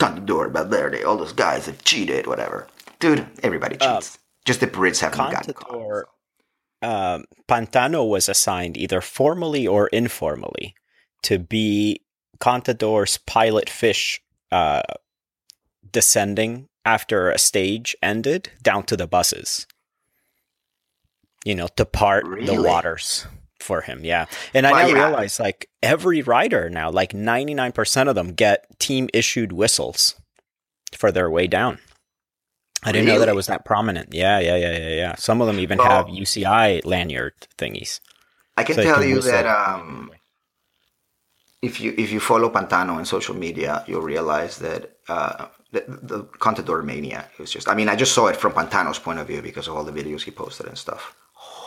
[0.00, 2.68] Contador, Valverde, all those guys have cheated, whatever.
[3.00, 4.18] Dude, everybody cheats.
[4.44, 5.68] Just the Brits haven't gotten caught.
[5.68, 6.02] Contador,
[6.82, 10.74] um, Pantano was assigned either formally or informally
[11.22, 12.00] to be
[12.40, 14.20] Contador's pilot fish
[14.52, 14.82] uh,
[15.90, 19.66] descending after a stage ended down to the buses.
[21.48, 23.26] You know, to part the waters
[23.58, 24.04] for him.
[24.04, 24.26] Yeah.
[24.52, 25.04] And I Well, now yeah.
[25.06, 30.14] realize like every rider now, like 99% of them get team issued whistles
[30.92, 31.78] for their way down.
[32.84, 34.12] I didn't know that it was that prominent.
[34.12, 35.14] Yeah, yeah, yeah, yeah, yeah.
[35.16, 38.00] Some of them even Well- have UCI lanyard thingies.
[38.58, 40.10] I can So tell can you that um,
[41.62, 46.24] if you if you follow Pantano on social media, you'll realize that uh, the, the
[46.38, 47.68] Contador mania is just.
[47.68, 49.92] I mean, I just saw it from Pantano's point of view because of all the
[49.92, 51.14] videos he posted and stuff.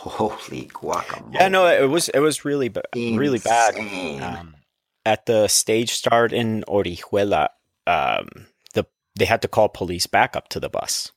[0.04, 1.34] Holy guacamole!
[1.34, 3.76] Yeah, no, it was it was really ba- really bad.
[4.20, 4.56] Um,
[5.04, 7.48] at the stage start in Orihuela,
[7.86, 8.28] um,
[8.74, 8.84] the
[9.16, 11.12] they had to call police back up to the bus.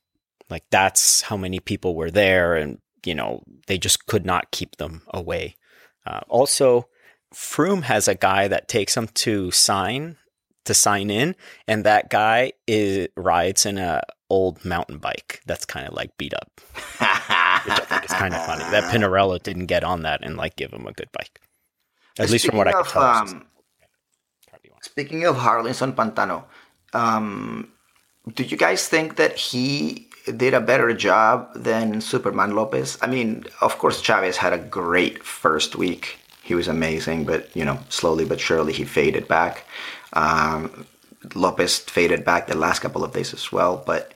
[0.48, 4.76] Like that's how many people were there, and you know they just could not keep
[4.76, 5.56] them away.
[6.06, 6.88] Uh, also,
[7.34, 10.16] Froome has a guy that takes him to sign
[10.64, 11.34] to sign in,
[11.66, 16.34] and that guy is rides in a old mountain bike that's kind of like beat
[16.34, 16.60] up,
[17.66, 18.64] which I think is kind of funny.
[18.70, 21.40] That Pinarello didn't get on that and like give him a good bike.
[22.18, 23.02] At least from what I Speaking could tell.
[23.02, 23.46] um,
[24.82, 26.44] Speaking of Jarlinson Pantano,
[26.94, 27.68] um,
[28.34, 32.98] do you guys think that he did a better job than Superman Lopez?
[33.02, 36.18] I mean, of course, Chaves had a great first week.
[36.42, 39.64] He was amazing, but you know, slowly but surely he faded back.
[40.12, 40.86] Um,
[41.34, 44.14] Lopez faded back the last couple of days as well, but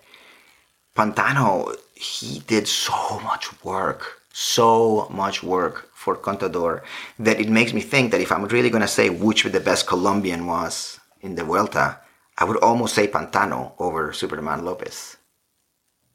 [0.96, 6.80] Pantano, he did so much work, so much work for Contador
[7.18, 9.86] that it makes me think that if I'm really going to say which the best
[9.86, 12.00] Colombian was in the Vuelta,
[12.38, 15.18] I would almost say Pantano over Superman Lopez.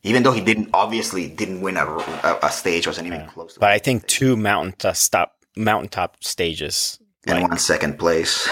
[0.02, 3.60] Even though he didn't, obviously didn't win a, a, a stage, wasn't even close to
[3.60, 7.00] But I think two mountain stop mountaintop stages.
[7.28, 8.50] and Like, one second place.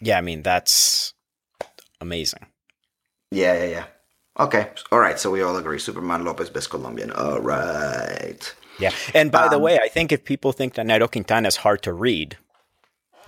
[0.00, 1.14] yeah, I mean that's
[2.00, 2.46] amazing.
[3.30, 3.84] Yeah, yeah, yeah.
[4.38, 5.18] Okay, all right.
[5.18, 7.10] So we all agree, Superman Lopez, best Colombian.
[7.12, 8.54] All right.
[8.78, 11.56] Yeah, and by the Um, way, I think if people think that Nairo Quintana is
[11.56, 12.36] hard to read,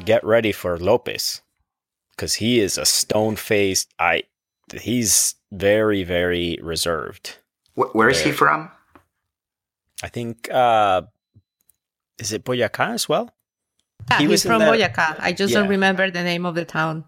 [0.04, 1.40] get ready for Lopez
[2.10, 3.88] because he is a stone faced.
[3.98, 4.24] I
[4.74, 7.38] he's very very reserved.
[7.74, 8.70] Wh- where is he from?
[10.02, 11.02] I think uh,
[12.18, 13.30] is it Boyacá as well?
[14.10, 15.16] Yeah, He he's was in from that- Boyacá.
[15.18, 15.60] I just Yeah.
[15.60, 17.04] don't remember the name of the town.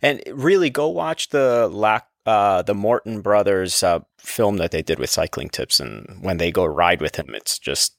[0.00, 4.98] And really, go watch the lac- uh, the Morton brothers uh, film that they did
[4.98, 7.94] with cycling tips, and when they go ride with him, it's just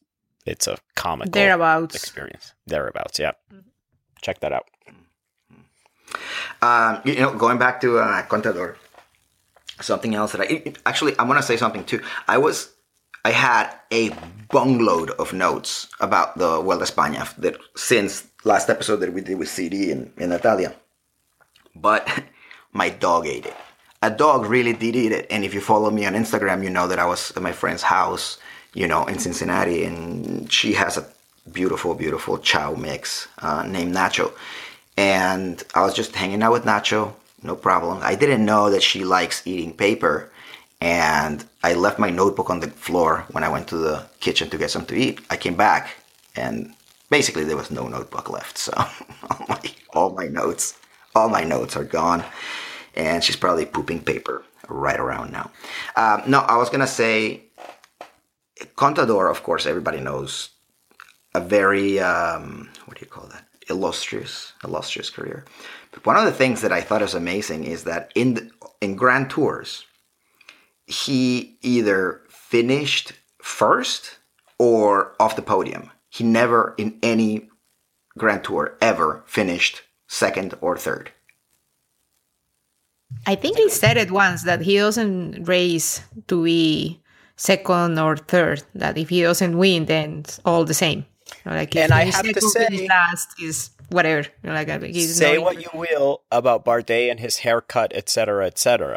[0.45, 1.95] it's a comical Thereabouts.
[1.95, 2.53] experience.
[2.65, 3.31] Thereabouts, yeah.
[4.21, 4.65] Check that out.
[6.61, 8.75] Um, you know, going back to uh, Contador,
[9.81, 12.01] something else that I it- it- actually I want to say something too.
[12.27, 12.73] I was
[13.25, 14.09] I had a
[14.49, 19.37] bungload of notes about the Vuelta a España that since last episode that we did
[19.37, 20.73] with CD and, and Natalia,
[21.75, 22.07] but
[22.71, 23.55] my dog ate it.
[24.01, 26.87] A dog really did eat it, and if you follow me on Instagram, you know
[26.87, 28.37] that I was at my friend's house,
[28.73, 31.07] you know, in Cincinnati, and she has a
[31.51, 34.31] beautiful, beautiful chow mix uh, named Nacho.
[34.97, 37.99] And I was just hanging out with Nacho, no problem.
[38.01, 40.29] I didn't know that she likes eating paper.
[40.79, 44.57] And I left my notebook on the floor when I went to the kitchen to
[44.57, 45.21] get something to eat.
[45.29, 45.97] I came back
[46.35, 46.73] and
[47.09, 48.57] basically there was no notebook left.
[48.57, 48.73] So
[49.29, 49.61] all my,
[49.93, 50.77] all my notes,
[51.15, 52.23] all my notes are gone.
[52.97, 55.51] And she's probably pooping paper right around now.
[55.95, 57.43] Um, no, I was to say
[58.75, 60.49] Contador, of course, everybody knows.
[61.35, 63.45] A very um, what do you call that?
[63.69, 65.45] Illustrious illustrious career.
[65.91, 68.95] But one of the things that i thought was amazing is that in the, in
[68.95, 69.85] grand tours
[70.87, 74.17] he either finished first
[74.57, 75.91] or off the podium.
[76.09, 77.49] He never in any
[78.17, 81.11] grand tour ever finished second or third
[83.27, 87.01] I think he said it once that he doesn't race to be
[87.35, 88.63] second or third.
[88.73, 91.05] That if he doesn't win, then it's all the same.
[91.45, 94.27] You know, like And I have to say- last is whatever.
[94.43, 98.45] You know, like he's Say no what you will about Bardet and his haircut, etc.,
[98.45, 98.95] etc.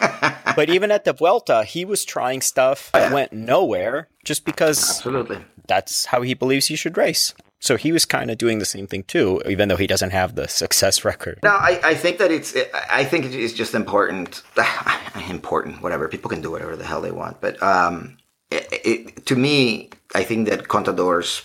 [0.56, 5.44] but even at the Vuelta, he was trying stuff that went nowhere just because absolutely
[5.66, 7.34] that's how he believes he should race.
[7.60, 10.34] So he was kind of doing the same thing too, even though he doesn't have
[10.34, 11.40] the success record.
[11.42, 12.54] No, I, I think that it's
[12.90, 14.42] I think it is just important.
[15.28, 16.08] important, whatever.
[16.08, 18.18] People can do whatever the hell they want, but um,
[18.50, 21.42] it, it, to me, I think that Contador's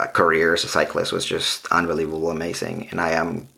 [0.00, 3.48] uh, career as a cyclist was just unbelievable, amazing, and I am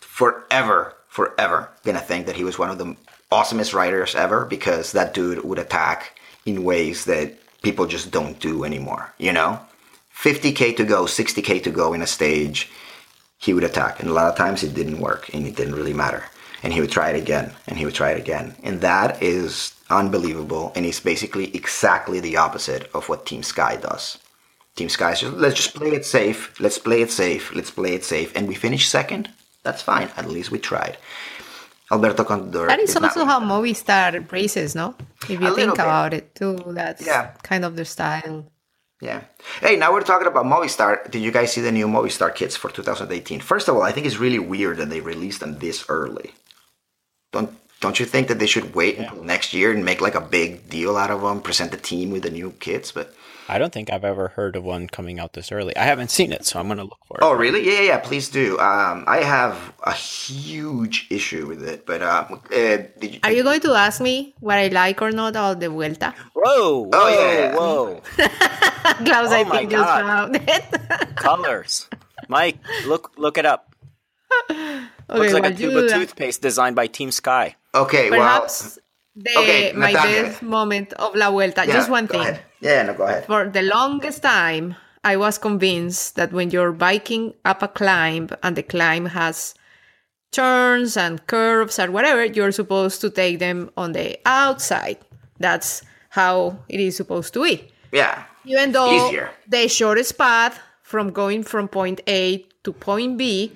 [0.00, 2.94] forever, forever gonna think that he was one of the
[3.32, 8.64] awesomest riders ever because that dude would attack in ways that people just don't do
[8.64, 9.12] anymore.
[9.18, 9.58] You know,
[10.22, 12.70] 50k to go, 60k to go in a stage
[13.38, 13.98] he would attack.
[13.98, 16.24] And a lot of times it didn't work and it didn't really matter.
[16.62, 18.54] And he would try it again and he would try it again.
[18.62, 20.72] And that is unbelievable.
[20.76, 24.18] And it's basically exactly the opposite of what Team Sky does.
[24.76, 26.58] Team Sky is just, let's just play it safe.
[26.60, 27.52] Let's play it safe.
[27.52, 28.30] Let's play it safe.
[28.36, 29.28] And we finish second.
[29.64, 30.08] That's fine.
[30.16, 30.98] At least we tried.
[31.90, 32.68] Alberto Contador.
[32.68, 33.40] That is not also how.
[33.40, 34.94] Movistar races, no?
[35.28, 35.84] If you think bit.
[35.84, 37.32] about it too, that's Yeah.
[37.42, 38.46] kind of their style.
[39.02, 39.22] Yeah.
[39.60, 41.10] Hey, now we're talking about Movistar.
[41.10, 43.40] Did you guys see the new Movistar kits for 2018?
[43.40, 46.30] First of all, I think it's really weird that they released them this early.
[47.32, 50.20] Don't don't you think that they should wait until next year and make like a
[50.20, 52.92] big deal out of them, present the team with the new kits?
[52.92, 53.12] But
[53.52, 55.76] I don't think I've ever heard of one coming out this early.
[55.76, 57.22] I haven't seen it, so I'm going to look for it.
[57.22, 57.60] oh, really?
[57.66, 57.98] Yeah, yeah, yeah.
[57.98, 58.58] Please do.
[58.58, 61.84] Um, I have a huge issue with it.
[61.84, 65.10] But uh, uh, did you, Are you going to ask me what I like or
[65.12, 66.14] not about the Vuelta?
[66.34, 66.84] Whoa!
[66.84, 66.90] Whoa!
[66.94, 67.54] Oh, yeah.
[67.54, 68.00] Whoa!
[69.04, 70.00] Klaus, Oh my think just God.
[70.02, 71.14] found it.
[71.16, 71.88] Colors,
[72.28, 73.74] Mike, look look it up.
[74.50, 77.56] okay, Looks like a tube of toothpaste designed by Team Sky.
[77.74, 78.78] Okay, Perhaps
[79.14, 81.64] the, Okay, my best moment of La Vuelta.
[81.66, 82.20] yeah, just one thing.
[82.20, 82.40] ahead.
[82.60, 83.26] Yeah, no, go ahead.
[83.26, 88.56] For the longest time, I was convinced that when you're biking up a climb and
[88.56, 89.54] the climb has
[90.30, 94.98] turns and curves or whatever, you're supposed to take them on the outside.
[95.38, 97.68] That's how it is supposed to be.
[97.90, 98.24] Yeah.
[98.44, 99.30] Even though Easier.
[99.48, 103.52] the shortest path from going from point A to point B,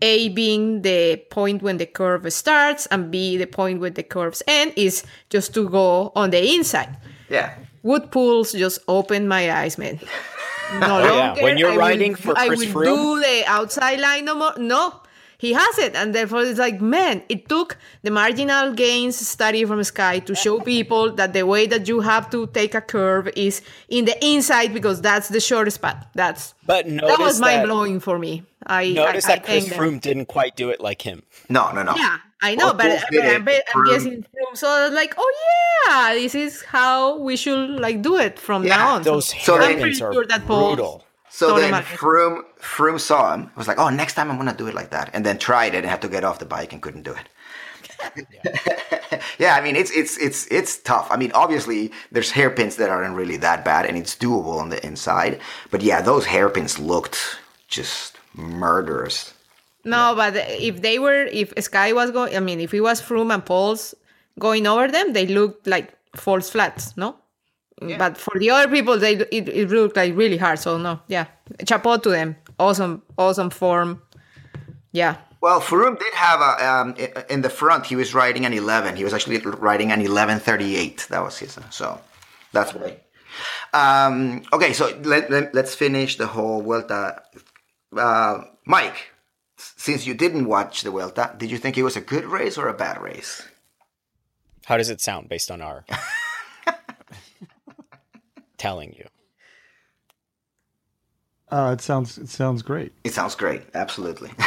[0.00, 4.42] A being the point when the curve starts and B the point where the curves
[4.46, 6.96] end, is just to go on the inside.
[7.28, 7.54] Yeah.
[7.84, 9.98] Wout Poels just opened my eyes, man.
[10.80, 11.10] No Oh, yeah.
[11.10, 11.42] longer.
[11.42, 12.84] When you're I will- riding for I will Froome?
[12.84, 14.52] do the outside line no more.
[14.58, 15.00] No,
[15.38, 19.82] he has it, and therefore it's like, man, it took the marginal gains study from
[19.84, 23.62] Sky to show people that the way that you have to take a curve is
[23.88, 26.06] in the inside because that's the shortest path.
[26.14, 28.42] That's But no that was mind blowing for me.
[28.66, 29.80] I notice I, I that Chris thank.
[29.80, 31.22] Froome didn't quite do it like him.
[31.48, 31.94] No, no, no.
[31.96, 34.56] Yeah, I know, Both but, Bulls but did I'm, I'm guessing Froome.
[34.56, 35.32] So I was like, oh
[35.86, 39.02] yeah, this is how we should like do it from Yeah, now on.
[39.04, 41.04] Those So I'm pretty are sure that Paul- brutal.
[41.30, 41.72] So then.
[41.82, 43.50] Froome, Froome saw him.
[43.56, 45.78] Was like, oh, next time I'm gonna do it like that, and then tried it
[45.78, 47.28] and had to get off the bike and couldn't do it.
[49.38, 51.08] yeah, I mean it's it's it's it's tough.
[51.10, 54.84] I mean, obviously there's hairpins that aren't really that bad, and it's doable on the
[54.86, 55.40] inside.
[55.70, 57.38] But yeah, those hairpins looked
[57.68, 59.34] just murderous.
[59.84, 63.32] No, but if they were, if Sky was going, I mean, if it was Froome
[63.32, 63.94] and Poels
[64.38, 67.16] going over them, they looked like false flats, no?
[67.80, 70.58] But for the other people, they it, it looked like really hard.
[70.58, 71.26] So no, yeah,
[71.68, 72.36] chapeau to them.
[72.58, 74.02] Awesome, awesome form.
[74.92, 76.94] Yeah, Well, Froome did have a um,
[77.30, 77.86] in the front.
[77.86, 78.96] He was riding an 11.
[78.96, 81.06] He was actually riding an 1138.
[81.10, 81.58] That was his.
[81.70, 82.00] So
[82.52, 82.98] that's why.
[83.72, 87.22] Um, okay, so let, let, us finish the whole Vuelta.
[87.96, 89.12] Uh, Mike,
[89.56, 92.68] since you didn't watch the Vuelta, did you think it was a good race or
[92.68, 93.46] a bad race?
[94.64, 95.84] How does it sound based on our
[98.58, 99.06] telling you?
[101.50, 102.92] Uh, it sounds it sounds great.
[103.04, 103.62] It sounds great.
[103.74, 104.30] Absolutely.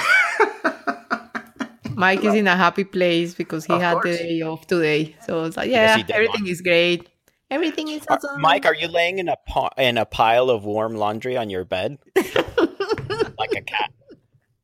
[1.95, 4.05] Mike is in a happy place because he Of had course.
[4.05, 5.15] the day off today.
[5.25, 6.51] So it's like, yeah, everything laundry.
[6.51, 7.09] is great.
[7.49, 8.41] Everything is Are- awesome.
[8.41, 11.65] Mike, are you laying in a pa- in a pile of warm laundry on your
[11.65, 13.91] bed, like a cat?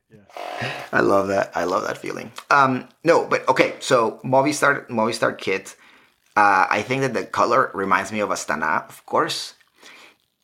[0.10, 0.72] Yeah.
[0.94, 1.52] I love that.
[1.54, 2.32] I love that feeling.
[2.50, 3.76] Um, no, but okay.
[3.82, 5.76] So Movistar, Movistar Kit.
[6.38, 9.56] Uh, I think that the color reminds me of Astana, of course.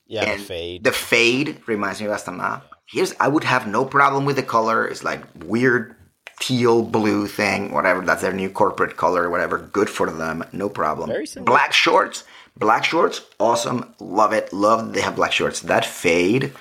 [0.07, 0.83] Yeah, the fade.
[0.83, 2.63] The fade reminds me of Astana.
[2.87, 4.87] Here's I would have no problem with the color.
[4.87, 5.95] It's like weird
[6.39, 8.01] teal blue thing, whatever.
[8.01, 9.59] That's their new corporate color, whatever.
[9.59, 11.09] Good for them, no problem.
[11.09, 11.53] Very simple.
[11.53, 12.23] Black shorts,
[12.57, 13.93] black shorts, awesome.
[13.99, 14.51] Love it.
[14.51, 15.59] Love that they have black shorts.
[15.59, 16.53] That fade.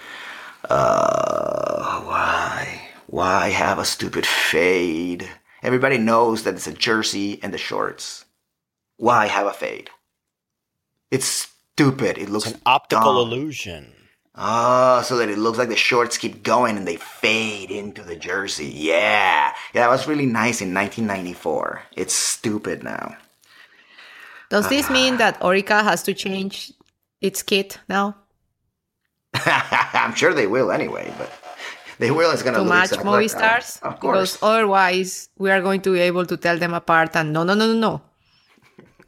[0.69, 2.89] Uh, why?
[3.07, 5.27] Why have a stupid fade?
[5.63, 8.27] Everybody knows that it's a jersey and the shorts.
[8.97, 9.91] Why have a fade?
[11.11, 12.19] It's stupid.
[12.19, 13.33] It looks like An optical dumb.
[13.33, 13.93] illusion.
[14.35, 18.17] Oh, so that it looks like the shorts keep going and they fade into the
[18.17, 18.67] jersey.
[18.67, 19.53] Yeah.
[19.75, 21.83] Yeah, that was really nice in 1994.
[21.97, 23.17] It's stupid now.
[24.49, 24.93] Does this ah.
[24.93, 26.73] mean that Orica has to change
[27.21, 28.17] its kit now
[29.47, 31.31] I'm sure they will anyway, but
[31.99, 32.31] they will.
[32.33, 33.63] It's going to look match exactly like that.
[33.63, 33.83] Movistars?
[33.83, 34.37] Of course.
[34.37, 37.17] Because otherwise, we are going to be able to tell them apart.
[37.17, 38.03] And no, no, no, no, no.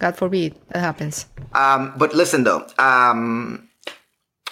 [0.05, 1.27] God forbid that happens.
[1.55, 3.71] Um, but listen though, um,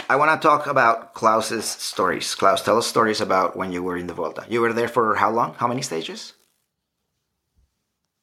[0.08, 2.34] I want to talk about Klaus's stories.
[2.34, 4.46] Klaus, tell us stories about when you were in the Vuelta.
[4.48, 5.52] You were there for how long?
[5.58, 6.32] How many stages?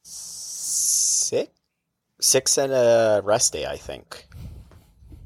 [0.01, 1.51] Six,
[2.19, 4.25] six and a rest day, I think.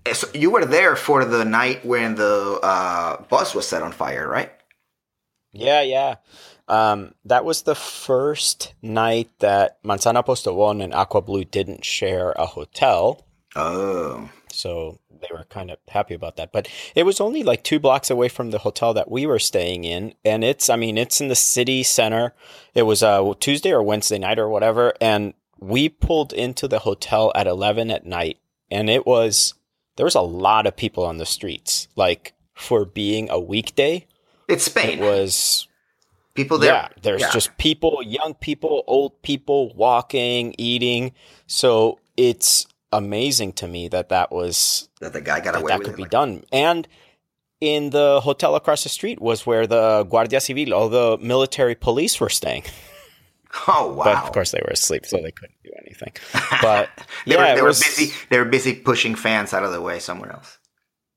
[0.06, 3.94] Eh, So you were there for the night when the uh, bus was set on
[3.94, 4.52] fire, right?
[5.54, 6.16] Yeah, yeah.
[6.68, 12.46] Um, that was the first night that Manzana Postobon and Aqua Blue didn't share a
[12.46, 13.26] hotel.
[13.56, 14.30] Oh.
[14.52, 16.52] So they were kind of happy about that.
[16.52, 19.84] But it was only like two blocks away from the hotel that we were staying
[19.84, 20.14] in.
[20.24, 22.34] And it's, I mean, it's in the city center.
[22.74, 24.94] It was a Tuesday or Wednesday night or whatever.
[25.02, 28.40] And we pulled into the hotel at 11 at night.
[28.72, 29.54] And it was,
[29.98, 31.88] there was a lot of people on the streets.
[31.96, 34.08] Like for being a weekday,
[34.48, 35.00] It's Spain.
[35.00, 35.68] it was
[36.36, 36.74] People there.
[36.74, 37.32] yeah, there's yeah.
[37.32, 41.12] just people, young people, old people walking, eating.
[41.48, 45.80] So it's amazing to me that that was that the guy got that, away that
[45.80, 45.98] with could it.
[45.98, 46.44] be like- done.
[46.52, 46.88] And
[47.62, 52.20] in the hotel across the street was where the Guardia Civil, all the military police
[52.20, 52.64] were staying.
[53.68, 54.04] Oh wow!
[54.06, 56.12] But of course they were asleep, so they couldn't do anything.
[56.64, 56.90] But
[57.28, 58.12] they yeah, were, they were was- busy.
[58.32, 60.58] They were busy pushing fans out of the way somewhere else.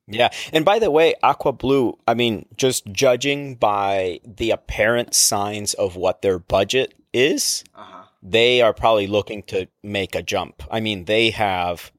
[0.08, 0.28] Yeah.
[0.52, 5.96] And by the way, Aqua Blue, I mean, just judging by the apparent signs of
[5.96, 8.04] what their budget is, Uh-huh.
[8.22, 10.62] they are probably looking to make a jump.
[10.70, 11.90] I mean, they have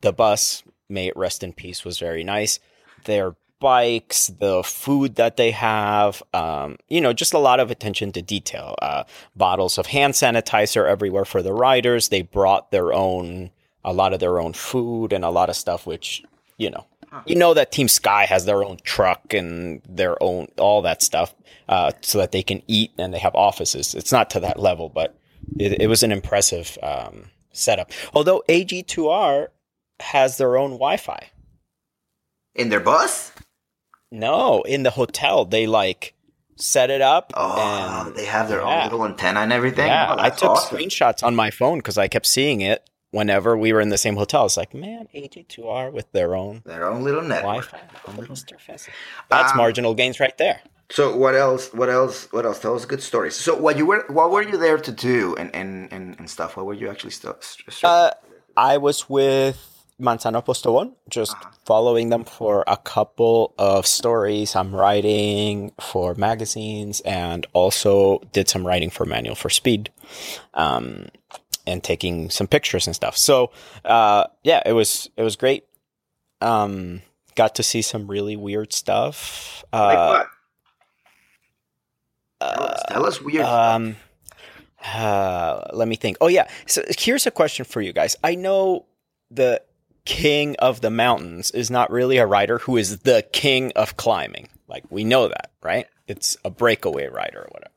[0.00, 2.60] the bus, may it rest in peace, was very nice.
[3.04, 8.10] Their bikes, the food that they have, um, you know, just a lot of attention
[8.12, 8.74] to detail.
[8.82, 9.04] Uh,
[9.36, 12.08] bottles of hand sanitizer everywhere for the riders.
[12.08, 13.50] They brought their own,
[13.84, 16.22] a lot of their own food and a lot of stuff, which,
[16.58, 16.86] you know,
[17.26, 21.34] you know that Team Sky has their own truck and their own all that stuff,
[21.68, 23.94] uh, so that they can eat and they have offices.
[23.94, 25.16] It's not to that level, but
[25.58, 27.90] it, it was an impressive um, setup.
[28.14, 29.48] Although AG2R
[30.00, 31.30] has their own Wi-Fi.
[32.54, 33.32] In their bus?
[34.10, 36.14] No, in the hotel they like
[36.56, 37.32] set it up.
[37.34, 38.78] Oh, and they have their yeah.
[38.78, 39.86] own little antenna and everything.
[39.86, 40.78] Yeah, Oh, I took awesome.
[40.78, 44.16] screenshots on my phone because I kept seeing it whenever we were in the same
[44.16, 44.44] hotel.
[44.46, 47.70] It's like, man, AG2R with their own Their own little network.
[47.70, 48.16] Wi-Fi.
[48.18, 48.36] Little.
[49.28, 50.60] That's Um, marginal gains right there.
[50.90, 51.72] So what else?
[51.72, 52.28] What else?
[52.32, 52.58] What else?
[52.58, 53.34] Tell us good stories.
[53.36, 54.04] So what you were?
[54.08, 56.56] What were you there to do and and and, and stuff?
[56.56, 57.38] What were you actually still?
[57.82, 58.10] Uh,
[58.56, 59.56] I was with
[59.98, 61.34] Manzana Postobon, just
[61.64, 68.66] following them for a couple of stories I'm writing for magazines and also did some
[68.66, 69.90] writing for Manual for Speed.
[70.52, 71.06] Um,
[71.66, 73.16] and taking some pictures and stuff.
[73.16, 73.50] So,
[73.84, 75.64] uh, yeah, it was, it was great.
[76.40, 77.02] Um,
[77.34, 79.64] got to see some really weird stuff.
[79.72, 80.26] Like Uh, what?
[82.40, 83.44] Tell us- Tell us weird.
[83.44, 83.74] stuff.
[83.76, 83.96] um,
[84.84, 86.16] uh, let me think.
[86.20, 86.48] Oh yeah.
[86.66, 88.16] So here's a question for you guys.
[88.24, 88.86] I know
[89.30, 89.62] the
[90.04, 94.48] king of the mountains is not really a rider who is the king of climbing.
[94.66, 95.86] Like we know that, right?
[96.08, 97.72] It's a breakaway rider or whatever.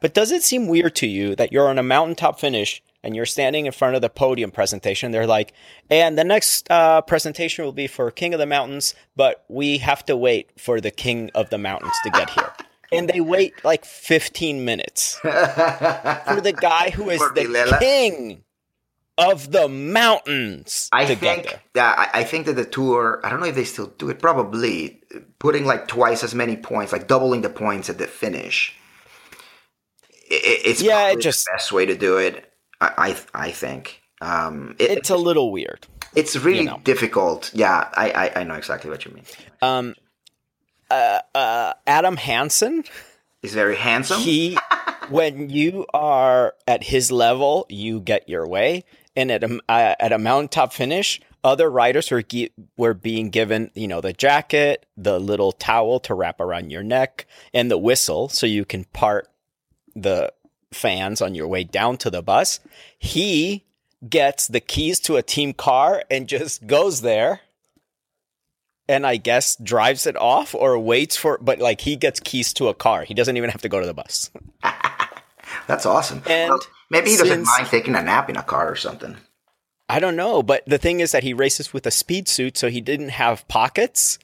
[0.00, 3.26] But does it seem weird to you that you're on a mountaintop finish and you're
[3.26, 5.12] standing in front of the podium presentation?
[5.12, 5.52] They're like,
[5.90, 10.04] and the next uh, presentation will be for King of the Mountains, but we have
[10.06, 12.52] to wait for the King of the Mountains to get here.
[12.92, 15.28] and they wait like 15 minutes for
[16.42, 18.44] the guy who is the king
[19.18, 21.60] of the mountains I to get think there.
[21.74, 23.20] that I, think that the tour.
[23.24, 24.20] I don't know if they still do it.
[24.20, 25.02] Probably
[25.38, 28.74] putting like twice as many points, like doubling the points at the finish.
[30.30, 32.47] It's Yeah, it just- the best way to do it.
[32.80, 34.00] I I, I think.
[34.20, 35.86] Um, it, It's a little weird.
[36.16, 36.80] it's really know.
[36.84, 37.50] difficult.
[37.54, 39.24] Yeah, I, I I know exactly what you mean.
[39.62, 39.94] Um,
[40.90, 42.84] uh, uh, Adam Hansen,
[43.42, 44.20] is very handsome.
[44.20, 44.56] he,
[45.10, 48.84] when you are at his level, you get your way.
[49.14, 53.70] And at a, uh, at a mountaintop finish, other riders were gi- were being given,
[53.74, 58.28] you know, the jacket, the little towel to wrap around your neck, and the whistle
[58.28, 59.28] so you can part
[59.96, 60.32] the
[60.72, 62.60] fans on your way down to the bus.
[62.98, 63.64] He
[64.08, 67.40] gets the keys to a team car and just goes there
[68.88, 72.68] and I guess drives it off or waits for but like he gets keys to
[72.68, 73.04] a car.
[73.04, 74.30] He doesn't even have to go to the bus.
[75.66, 76.22] That's awesome.
[76.26, 76.60] And Well,
[76.90, 79.16] maybe he doesn't since- mind taking a nap in a car or something.
[79.90, 82.68] I don't know, but the thing is that he races with a speed suit so
[82.68, 84.18] he didn't have pockets.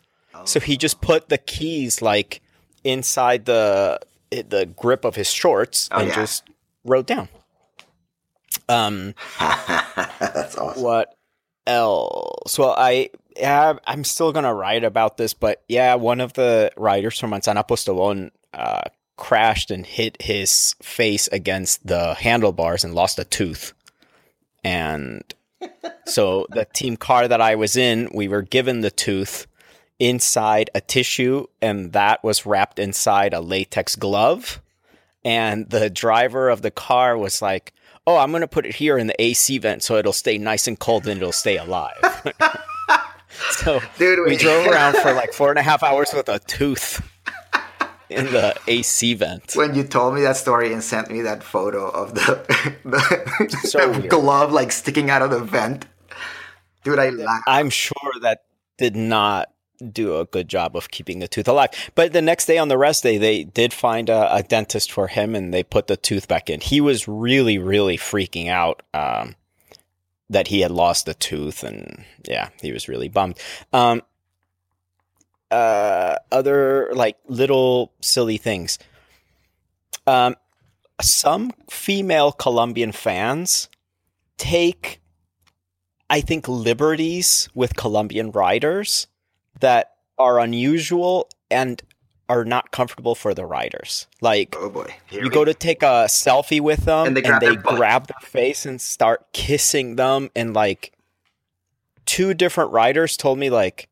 [0.45, 0.77] So he oh.
[0.77, 2.43] just put the keys like
[2.83, 3.99] inside the
[4.43, 6.15] the grip of his shorts Oh, and yeah.
[6.15, 6.45] just
[6.85, 7.29] rode down.
[8.69, 10.83] Um That's awesome.
[10.83, 11.15] what
[11.67, 12.59] else?
[12.59, 17.19] Well, I yeah, I'm still gonna write about this, but yeah, one of the riders
[17.19, 18.83] from Manzana Postobon uh,
[19.17, 23.73] crashed and hit his face against the handlebars and lost a tooth.
[24.63, 25.23] And
[26.07, 29.47] so the team car that I was in, we were given the tooth
[29.99, 34.61] inside a tissue, and that was wrapped inside a latex glove.
[35.25, 37.73] And the driver of the car was like,
[38.07, 40.79] "Oh, I'm gonna put it here in the AC vent so it'll stay nice and
[40.79, 41.97] cold and it'll stay alive."
[43.51, 44.41] so Dude, we wait.
[44.41, 47.01] drove around for like four and a half hours with a tooth
[48.11, 49.53] in the AC vent.
[49.55, 53.93] when you told me that story and sent me that photo of the, the, So
[53.93, 55.87] the glove like sticking out of the vent,
[56.85, 57.45] dude, I laughed.
[57.47, 58.45] I'm sure that
[58.77, 59.49] did not
[59.93, 61.71] do a good job of keeping the tooth alive.
[61.95, 65.09] But the next day on the rest day, they did find a, a dentist for
[65.09, 66.61] him and they put the tooth back in.
[66.61, 69.35] He was really, really freaking out um,
[70.31, 71.63] that he had lost the tooth.
[71.63, 73.39] And yeah, he was really bummed.
[73.73, 74.03] Um,
[75.51, 78.79] uh, other like little silly things.
[80.07, 80.37] Um,
[81.01, 83.69] some female Colombian fans
[84.37, 85.01] take
[86.11, 89.07] I think liberties with Colombian riders
[89.61, 91.83] that are unusual and
[92.29, 94.07] are not comfortable for the riders.
[94.21, 94.95] Like Oh boy.
[95.07, 97.77] Here you go to take a selfie with them And and they they, grab their
[97.77, 100.93] grab their face and start kissing them and like
[102.07, 103.89] two different riders told me like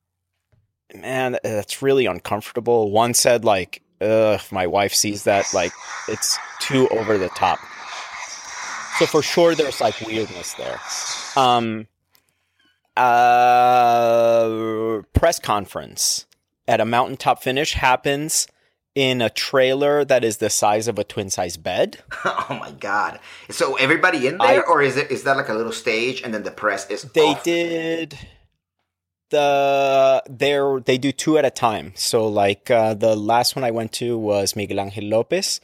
[0.94, 2.90] man that's really uncomfortable.
[2.90, 5.72] One said like ugh if my wife sees that like
[6.08, 7.58] it's too over the top.
[8.98, 10.80] So for sure there's like weirdness there.
[11.36, 11.86] Um
[12.97, 16.26] uh press conference
[16.68, 18.47] at a mountaintop finish happens
[18.95, 21.99] in a trailer that is the size of a twin size bed.
[22.24, 23.18] oh my god.
[23.51, 26.32] So everybody in there, I- or is it is that like a little stage and
[26.34, 27.03] then the press is?
[27.03, 27.43] They off?
[27.43, 28.18] did
[29.30, 31.93] the there they do two at a time.
[31.97, 35.61] So like uh, the last one I went to was Miguel Angel Lopez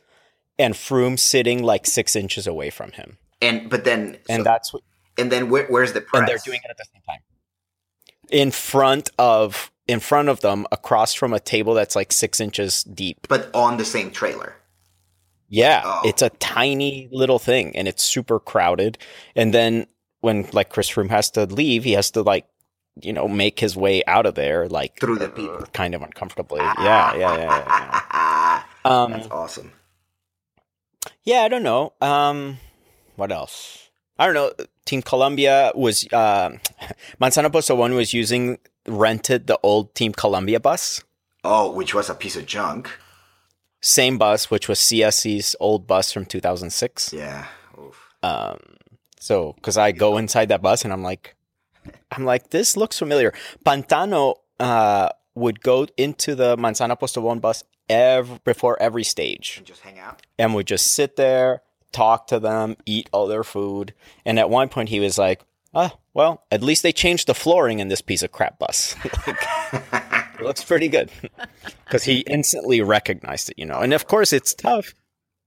[0.59, 3.19] and Froome sitting like six inches away from him.
[3.43, 4.83] and but then And so- that's what
[5.19, 6.21] and then where, where's the press?
[6.21, 7.21] and they're doing it at the same time
[8.31, 12.85] in front of in front of them across from a table that's like six inches
[12.85, 14.55] deep but on the same trailer.
[15.49, 16.03] yeah Oh.
[16.05, 18.99] it's a tiny little thing and it's super crowded
[19.35, 19.87] and then
[20.21, 22.45] when like chris Froome has to leave he has to like
[23.01, 25.65] you know make his way out of there like Through the people.
[25.73, 28.63] kind of uncomfortably yeah yeah yeah, yeah, yeah.
[28.85, 29.73] um That's awesome.
[31.25, 32.59] yeah i don't know um
[33.17, 33.85] what else
[34.21, 34.51] I don't know.
[34.89, 36.49] Team Columbia was uh,
[37.21, 41.05] Manzana Postobon was using rented the old Team Columbia bus,
[41.45, 42.89] Oh, which was a piece of junk.
[43.81, 47.13] same bus, which was CSC's old bus from 2006.
[47.13, 47.47] Yeah.
[47.79, 47.97] Oof.
[48.23, 48.59] Um,
[49.21, 51.37] so because I go inside that bus and I'm like,
[52.13, 53.33] I'm like, this looks familiar.
[53.65, 59.83] Pantano uh, would go into the Manzana Postobon bus every, before every stage And just
[59.83, 60.23] hang out.
[60.39, 61.63] and would just sit there,
[61.93, 63.95] talk to them, eat all their food.
[64.25, 65.43] And at one point, he was like,
[65.75, 68.95] "Ah, well, at least they changed the flooring in this piece of crap bus.
[70.39, 71.11] It looks pretty good."
[71.85, 73.79] Because he instantly recognized it, you know.
[73.79, 74.93] And of course, it's tough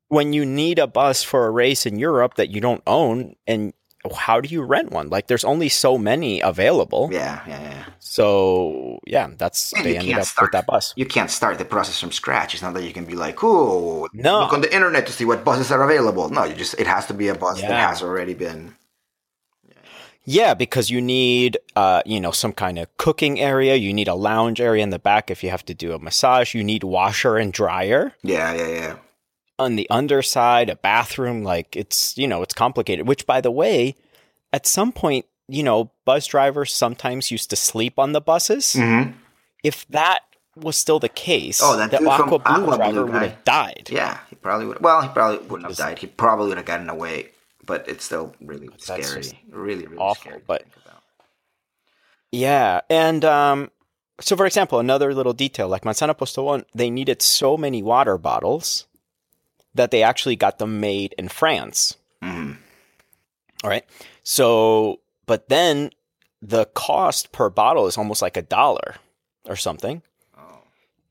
[0.07, 3.73] when you need a bus for a race in Europe that you don't own, and
[4.15, 5.09] how do you rent one?
[5.09, 7.09] Like, there's only so many available.
[7.11, 7.85] Yeah, yeah, yeah.
[7.99, 10.93] So yeah, that's And they ended up start with that bus.
[10.95, 12.53] You can't start the process from scratch.
[12.53, 14.39] It's not that you can be like, "Oh, No.
[14.39, 17.05] look on the internet to see what buses are available." No, you just it has
[17.07, 18.75] to be a bus that has already been.
[20.23, 23.75] Yeah, because you need, uh, you know, some kind of cooking area.
[23.75, 26.53] You need a lounge area in the back if you have to do a massage.
[26.53, 28.95] You need washer and dryer Yeah, yeah, yeah.
[29.61, 31.43] On the underside, a bathroom.
[31.43, 33.07] Like it's, you know, it's complicated.
[33.07, 33.95] Which, by the way,
[34.51, 38.73] at some point, you know, bus drivers sometimes used to sleep on the buses.
[38.73, 39.11] hmm
[39.63, 40.19] If that
[40.55, 43.89] was still the case, Oh, that the Aqua Blue Aqua Blue driver would have died.
[43.91, 44.79] Yeah, he probably would.
[44.81, 45.99] Well, he probably wouldn't have died.
[45.99, 47.29] He probably would have gotten away.
[47.65, 49.23] But it's still really scary.
[49.49, 50.41] Really, really awful, scary.
[50.47, 50.65] but-
[52.31, 53.71] Yeah, and um,
[54.19, 58.87] so for example, another little detail like Manzana Postobon, they needed so many water bottles
[59.75, 61.95] that they actually got them made in France.
[62.21, 62.57] Mhm.
[63.63, 63.85] All right,
[64.23, 65.91] so but then
[66.41, 68.95] the cost per bottle is almost like a dollar
[69.45, 70.01] or something,
[70.37, 70.63] Oh.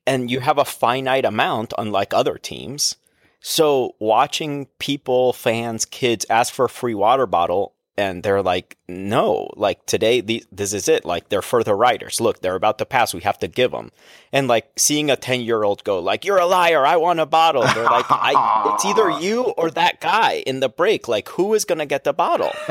[0.07, 2.97] and you have a finite amount, unlike other teams.
[3.41, 9.51] So watching people, fans, kids ask for a free water bottle and they're like, no,
[9.57, 11.05] like today, the, this is it.
[11.05, 12.21] Like they're further riders.
[12.21, 13.13] Look, they're about to pass.
[13.15, 13.91] We have to give them.
[14.33, 16.87] And like seeing a 10 year old go like, you're a liar.
[16.87, 17.63] I want a bottle.
[17.63, 21.07] They're like, I, it's either you or that guy in the break.
[21.09, 22.53] Like who is going to get the bottle?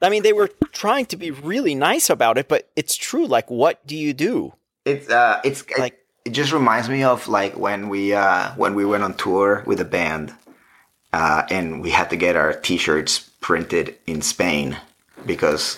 [0.00, 3.26] I mean, they were trying to be really nice about it, but it's true.
[3.26, 4.52] Like, what do you do?
[4.84, 8.74] It's uh, it's Like- like it just reminds me of like when we uh when
[8.76, 10.32] we went on tour with a band,
[11.12, 14.78] uh, and we had to get our T-shirts printed in Spain
[15.26, 15.76] because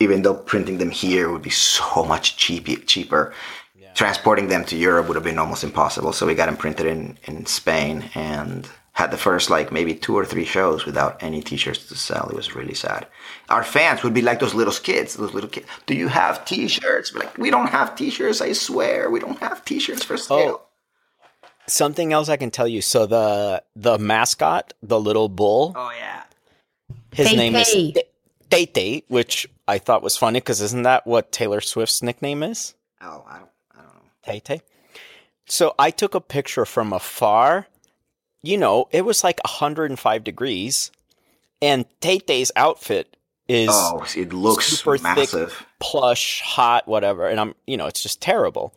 [0.00, 3.32] even though printing them here would be so much cheap, cheaper,
[3.94, 6.12] transporting them to Europe would have been almost impossible.
[6.12, 10.16] So we got them printed in in Spain and had the first like maybe two
[10.16, 12.28] or three shows without any T-shirts to sell.
[12.28, 13.06] It was really sad.
[13.48, 15.14] Our fans would be like those little kids.
[15.14, 15.66] Those little kids.
[15.86, 17.12] Do you have T-shirts?
[17.12, 18.40] We're like we don't have T-shirts.
[18.40, 20.60] I swear we don't have T-shirts for sale.
[20.60, 20.60] Oh.
[21.66, 22.82] Something else I can tell you.
[22.82, 26.23] So the the mascot, the little bull, Oh yeah.
[27.14, 27.94] His Tay name is Tay.
[28.50, 32.74] Tay Tay, which I thought was funny because isn't that what Taylor Swift's nickname is?
[33.00, 33.50] Oh, I don't.
[33.72, 34.00] I don't know.
[34.24, 34.60] Tay Tay.
[35.46, 37.66] So I took a picture from afar.
[38.42, 40.90] You know, it was like 105 degrees,
[41.62, 43.16] and Tay Tay's outfit
[43.48, 45.02] is Oh, it looks super thick.
[45.16, 45.66] massive.
[45.80, 47.26] plush, hot, whatever.
[47.28, 48.74] And I'm, you know, it's just terrible.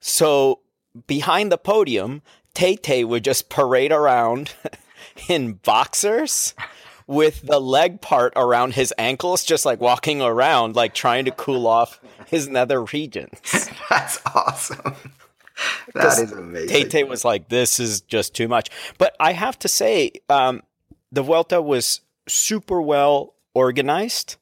[0.00, 0.60] So
[1.06, 2.22] behind the podium,
[2.54, 4.54] Tay Tay would just parade around
[5.28, 6.54] in boxers
[7.06, 11.66] with the leg part around his ankles, just like walking around, like trying to cool
[11.66, 13.38] off his nether regions.
[13.90, 14.94] That's awesome.
[15.94, 16.68] That is amazing.
[16.68, 18.70] Tay Tay was like, this is just too much.
[18.98, 20.62] But I have to say, um,
[21.12, 24.34] the Vuelta was super well organized.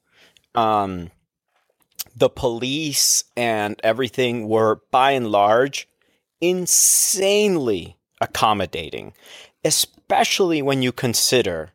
[0.55, 1.11] Um,
[2.15, 5.87] the police and everything were by and large
[6.41, 9.13] insanely accommodating,
[9.63, 11.71] especially when you consider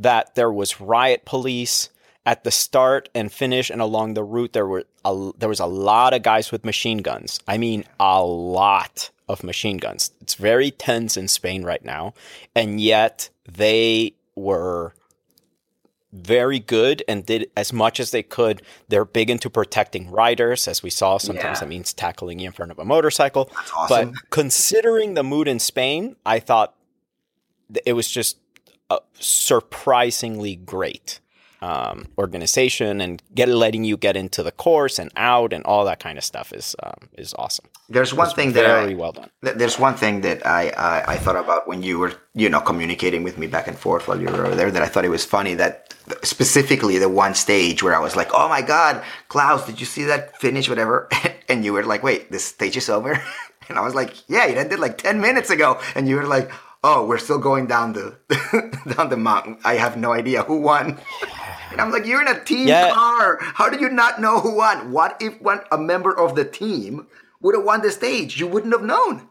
[0.00, 1.90] that there was riot police
[2.26, 5.66] at the start and finish and along the route there were a, there was a
[5.66, 7.38] lot of guys with machine guns.
[7.46, 10.10] I mean a lot of machine guns.
[10.20, 12.14] It's very tense in Spain right now
[12.54, 14.94] and yet they were
[16.12, 18.62] very good and did as much as they could.
[18.88, 21.18] They're big into protecting riders, as we saw.
[21.18, 21.60] Sometimes Yeah.
[21.60, 23.48] that means tackling you in front of a motorcycle.
[23.76, 24.10] Awesome.
[24.12, 26.74] But considering the mood in Spain, I thought
[27.86, 28.38] it was just
[28.90, 31.20] a surprisingly great
[31.62, 36.00] um, organization and get letting you get into the course and out and all that
[36.00, 37.66] kind of stuff is um, is awesome.
[37.90, 39.28] There's one It's thing that very I, well done.
[39.44, 42.60] th- there's one thing that I, I I thought about when you were you know
[42.60, 45.10] communicating with me back and forth while you were over there that I thought it
[45.10, 49.66] was funny that specifically the one stage where I was like oh my god Klaus
[49.66, 51.08] did you see that finish whatever
[51.50, 53.12] and you were like wait this stage is over
[53.68, 56.50] and I was like yeah it ended like ten minutes ago and you were like
[56.82, 58.16] oh, we're still going down the
[58.96, 59.58] down the mountain.
[59.64, 60.98] I have no idea who won.
[61.70, 62.92] And I'm like, you're in a team Yeah.
[62.92, 63.38] car.
[63.40, 64.90] How do you not know who won?
[64.92, 67.06] What if one a member of the team
[67.40, 68.40] would have won the stage?
[68.40, 69.28] You wouldn't have known.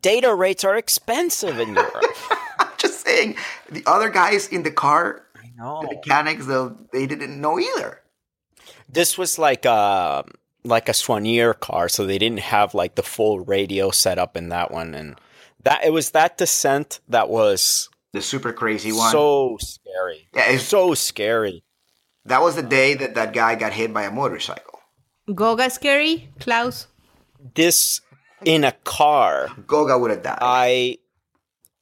[0.00, 2.04] Data rates are expensive in Europe.
[2.58, 3.36] I'm just saying,
[3.70, 5.22] the other guys in the car,
[5.56, 8.00] the mechanics, though, they didn't know either.
[8.88, 10.24] This was like a
[10.64, 14.48] like a soigneur car, so they didn't have like the full radio set up in
[14.50, 15.18] that one, and
[15.64, 19.10] that it was that descent that was The super crazy one.
[19.12, 20.28] so scary.
[20.34, 21.64] Yeah, it's- so scary.
[22.24, 24.80] that was the day that that guy got hit by a motorcycle.
[25.34, 26.86] Goga scary, Klaus.
[27.54, 28.00] This
[28.44, 30.38] in a car, Goga would have died.
[30.40, 30.98] I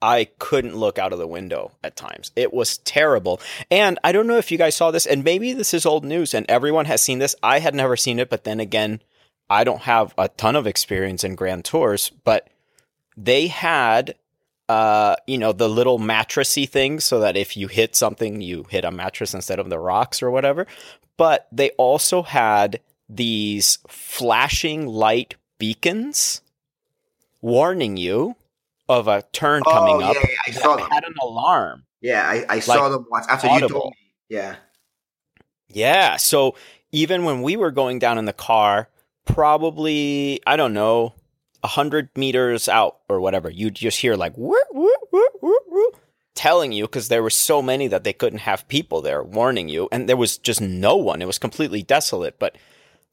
[0.02, 2.32] I couldn't look out of the window at times.
[2.36, 3.38] It was terrible.
[3.70, 6.32] And I don't know if you guys saw this, and maybe this is old news
[6.32, 7.34] and everyone has seen this.
[7.42, 9.02] I had never seen it, but then again,
[9.50, 12.48] I don't have a ton of experience in Grand Tours, but
[13.22, 14.14] they had
[14.70, 18.84] uh, you know, the little mattressy things so that if you hit something, you hit
[18.84, 20.64] a mattress instead of the rocks or whatever.
[21.16, 26.40] But they also had these flashing light beacons
[27.40, 28.36] warning you
[28.88, 30.14] of a turn coming oh, up.
[30.14, 30.88] yeah, yeah, I saw them.
[30.88, 31.82] had an alarm.
[32.00, 33.80] Yeah, I, I saw them once after you audible.
[33.80, 34.14] told me.
[34.28, 34.54] Yeah.
[35.68, 36.16] Yeah.
[36.16, 36.54] So
[36.92, 38.88] even when we were going down in the car,
[39.24, 41.14] probably, I don't know,
[41.62, 45.90] a hundred meters out or whatever, you'd just hear like, woo, woo, woo, woo, woo,
[46.34, 49.88] telling you because there were so many that they couldn't have people there warning you.
[49.92, 51.20] And there was just no one.
[51.22, 52.38] It was completely desolate.
[52.38, 52.56] But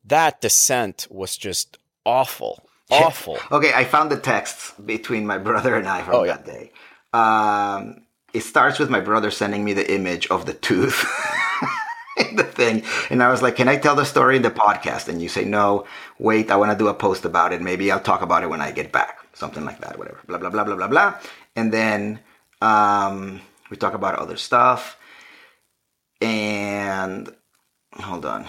[0.06, 2.64] that descent was just awful.
[2.90, 3.38] Awful.
[3.52, 6.38] Okay, I found the texts between my brother and I from Oh, yeah.
[6.38, 6.72] that day.
[7.12, 11.04] Um, it starts with my brother sending me the image of the tooth
[12.36, 12.84] the thing.
[13.10, 15.08] And I was like, Can I tell the story in the podcast?
[15.08, 15.86] And you say, No,
[16.20, 17.62] wait, I want to do a post about it.
[17.62, 19.20] Maybe I'll talk about it when I get back.
[19.34, 20.20] Something like that, whatever.
[20.26, 21.20] Blah, blah, blah, blah, blah, blah.
[21.56, 22.20] And then
[22.62, 24.98] um, we talk about other stuff.
[26.22, 27.30] And
[27.94, 28.48] hold on.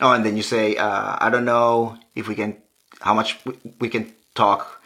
[0.00, 2.56] Oh, and then you say, uh, I don't know if we can,
[3.00, 4.82] how much we, we can talk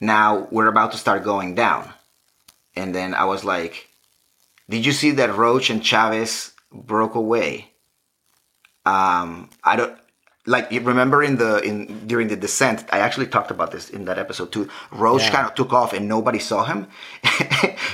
[0.00, 0.46] now.
[0.50, 1.90] We're about to start going down.
[2.76, 3.88] And then I was like,
[4.68, 7.72] Did you see that Roche and Chaves broke away?
[8.84, 9.96] Um, I don't
[10.46, 12.84] like you remember in the in during the descent.
[12.90, 14.68] I actually talked about this in that episode too.
[14.90, 15.30] Roche Yeah.
[15.30, 16.88] kind of took off and nobody saw him.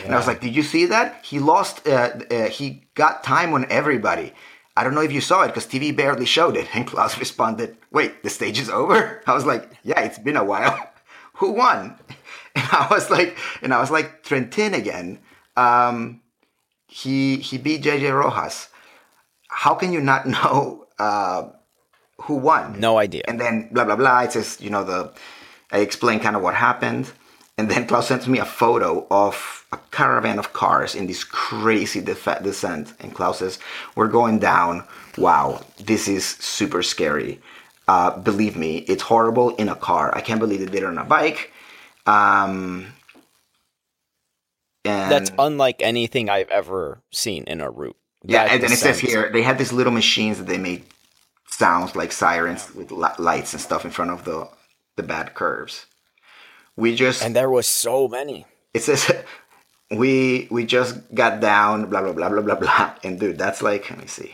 [0.04, 1.24] and I was like, Did you see that?
[1.24, 1.86] He lost.
[1.86, 4.32] Uh, uh, he got time on everybody.
[4.76, 6.68] I don't know if you saw it because TV barely showed it.
[6.74, 9.22] And Klaus responded, Wait, the stage is over?
[9.26, 10.78] I was like, Yeah, it's been a while.
[11.34, 11.98] Who won?
[12.56, 15.20] And I was like, and I was like, Trentin again.
[15.56, 16.22] Um,
[16.88, 18.68] he he beat JJ Rojas.
[19.48, 21.50] How can you not know uh,
[22.22, 22.80] who won?
[22.80, 23.22] No idea.
[23.28, 24.22] And then blah blah blah.
[24.22, 25.12] It says you know the.
[25.70, 27.12] I explain kind of what happened,
[27.58, 32.00] and then Klaus sends me a photo of a caravan of cars in this crazy
[32.00, 33.58] def- descent, and Klaus says,
[33.94, 34.84] "We're going down.
[35.18, 37.40] Wow, this is super scary.
[37.86, 40.10] Uh, believe me, it's horrible in a car.
[40.16, 41.52] I can't believe they did it on a bike."
[42.06, 42.86] Um,
[44.88, 47.96] and That's unlike anything I've ever seen in a route.
[48.24, 50.84] yeah, and, it says here they had these little machines that they made
[51.48, 54.48] sounds like sirens with li- lights and stuff in front of the
[54.96, 55.86] the bad curves.
[56.76, 58.46] We just And there was so many.
[58.74, 59.02] it says
[59.90, 63.88] we we just got down blah blah blah blah blah blah and dude that's like
[63.90, 64.32] let me see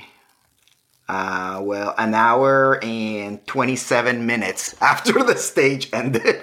[1.09, 6.43] uh well an hour and 27 minutes after the stage ended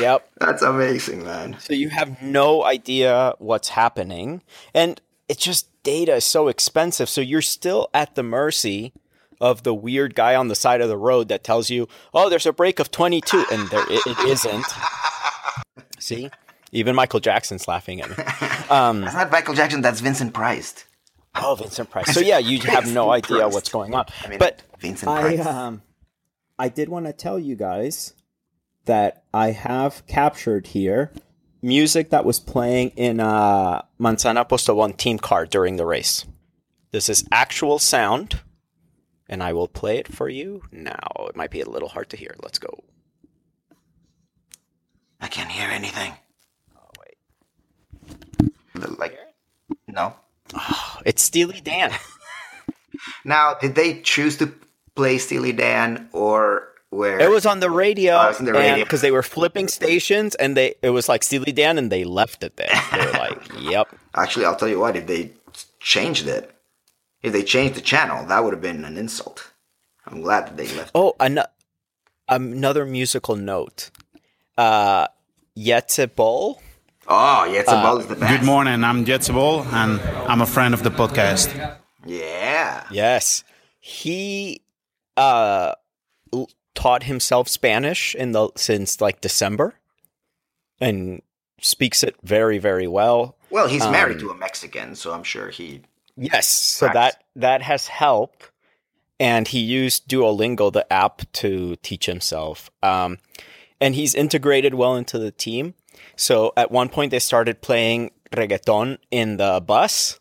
[0.00, 0.30] Yep.
[0.38, 4.42] that's amazing man So you have no idea what's happening.
[4.74, 7.08] And it's just data is so expensive.
[7.08, 8.92] So you're still at the mercy
[9.40, 12.46] of the weird guy on the side of the road that tells you, oh, there's
[12.46, 13.44] a break of 22.
[13.52, 14.66] And there it, it isn't.
[15.98, 16.30] See?
[16.72, 18.14] Even Michael Jackson's laughing at me.
[18.68, 20.84] that's not michael jackson that's vincent price
[21.40, 22.12] Oh, Vincent Price.
[22.12, 24.06] So yeah, you have no idea what's going on.
[24.24, 25.46] I mean, but Vincent I Price.
[25.46, 25.82] um
[26.58, 28.14] I did want to tell you guys
[28.88, 31.12] that I have captured here
[31.62, 36.24] music that was playing in uh Manzana Postobon team car during the race.
[36.90, 38.40] This is actual sound
[39.28, 41.26] and I will play it for you now.
[41.28, 42.34] It might be a little hard to hear.
[42.42, 42.82] Let's go.
[45.20, 46.12] i can't hear anything
[46.76, 48.98] Oh wait.
[48.98, 49.16] like
[49.86, 50.14] no
[51.04, 51.92] It's Steely Dan.
[53.24, 54.52] Now, did they choose to
[54.96, 57.20] play Steely Dan or where?
[57.20, 60.34] It was on the radio, Oh, it was on the because they were flipping stations,
[60.36, 62.70] and they it was like Steely Dan, and they left it there.
[62.92, 64.96] They were like, "Yep, Actually, I'll tell you what.
[64.96, 65.32] If they
[65.80, 66.50] changed it,
[67.22, 69.52] if they changed the channel, that would have been an insult.
[70.06, 70.92] I'm glad that they left.
[70.94, 71.40] Oh, an-
[72.28, 73.90] another musical note.
[74.56, 75.06] Uh,
[75.56, 76.60] Jetse Bol.
[77.06, 78.30] Oh, yeah, it's a is the best.
[78.40, 78.84] Good morning.
[78.84, 81.76] I'm Jetse Bol, and I'm a friend of the podcast.
[82.06, 82.84] Yeah.
[82.90, 83.44] Yes,
[83.80, 84.62] he
[85.16, 85.74] uh l-
[86.78, 89.74] taught himself Spanish in the since like December,
[90.80, 91.20] and
[91.60, 93.36] speaks it very very well.
[93.50, 95.82] Well, he's married Um, to a Mexican, so I'm sure he.
[96.16, 98.52] Yes, so that that has helped,
[99.18, 102.70] and he used Duolingo, the app, to teach himself.
[102.80, 103.18] Um,
[103.80, 105.74] and he's integrated well into the team.
[106.14, 110.16] So at one point they started playing reggaeton in the bus,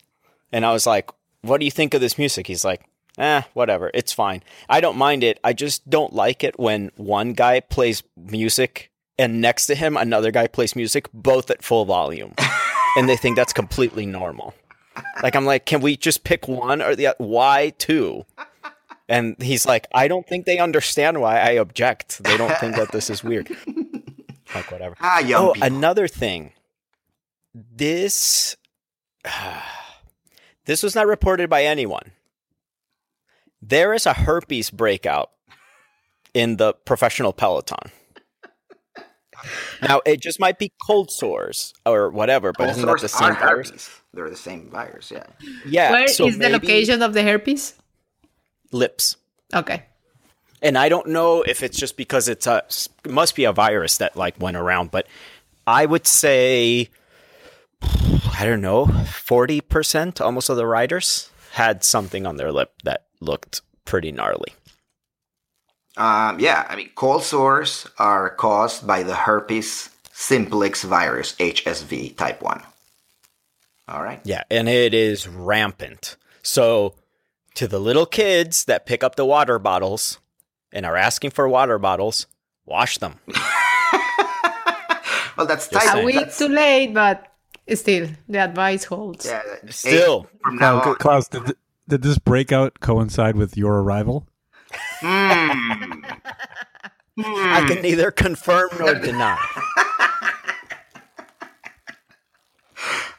[0.52, 2.87] and I was like, "What do you think of this music?" He's like,
[3.18, 4.44] "Eh, whatever, it's fine.
[4.70, 5.40] I don't mind it.
[5.44, 10.32] I just don't like it when one guy plays music and next to him another
[10.32, 12.34] guy plays music, both at full volume,
[12.98, 14.54] and they think that's completely normal."
[15.22, 17.16] Like I'm like, can we just pick one or the other?
[17.20, 18.26] Why two?
[19.08, 22.24] And he's like, I don't think they understand why I object.
[22.24, 23.48] They don't think that this is weird.
[24.56, 24.96] like whatever.
[25.00, 25.68] Ah, young Oh, people.
[25.68, 26.52] another thing.
[27.54, 28.58] This
[30.66, 32.12] this was not reported by anyone.
[33.62, 35.32] There is a herpes breakout
[36.34, 37.92] in the professional peloton.
[39.82, 43.32] Now it just might be cold sores or whatever, but Cold isn't that the same
[43.32, 43.70] are virus?
[43.70, 43.90] herpes.
[44.14, 45.26] They're the same virus, yeah.
[45.66, 45.92] Yeah.
[45.92, 47.76] Where is so the maybe location of the herpes?
[48.72, 49.16] Lips.
[49.54, 49.84] Okay.
[50.62, 52.64] and I don't know if it's just because it's a
[53.06, 55.08] it must be a virus that like went around, but
[55.68, 56.90] I would say
[57.82, 63.06] I don't know, forty percent almost of the riders had something on their lip that
[63.20, 64.54] looked pretty gnarly.
[65.96, 72.42] Um, yeah, I mean, cold sores are caused by the herpes simplex virus, HSV type
[72.42, 72.62] 1.
[73.88, 74.20] All right.
[74.24, 76.18] Yeah, and it is rampant.
[76.44, 76.94] So
[77.56, 80.20] to the little kids that pick up the water bottles
[80.72, 82.28] and are asking for water bottles,
[82.66, 83.20] wash them.
[85.38, 86.02] Well, that's Just type.
[86.02, 87.32] A week that's- too late, but
[87.76, 89.28] still, the advice holds.
[89.28, 90.26] yeah, Still.
[90.42, 90.98] From now Cla- on.
[90.98, 91.58] Klaus, did, th-
[91.88, 94.28] did this breakout coincide with your arrival?
[95.00, 96.04] Hmm.
[97.20, 99.38] I can neither confirm nor deny.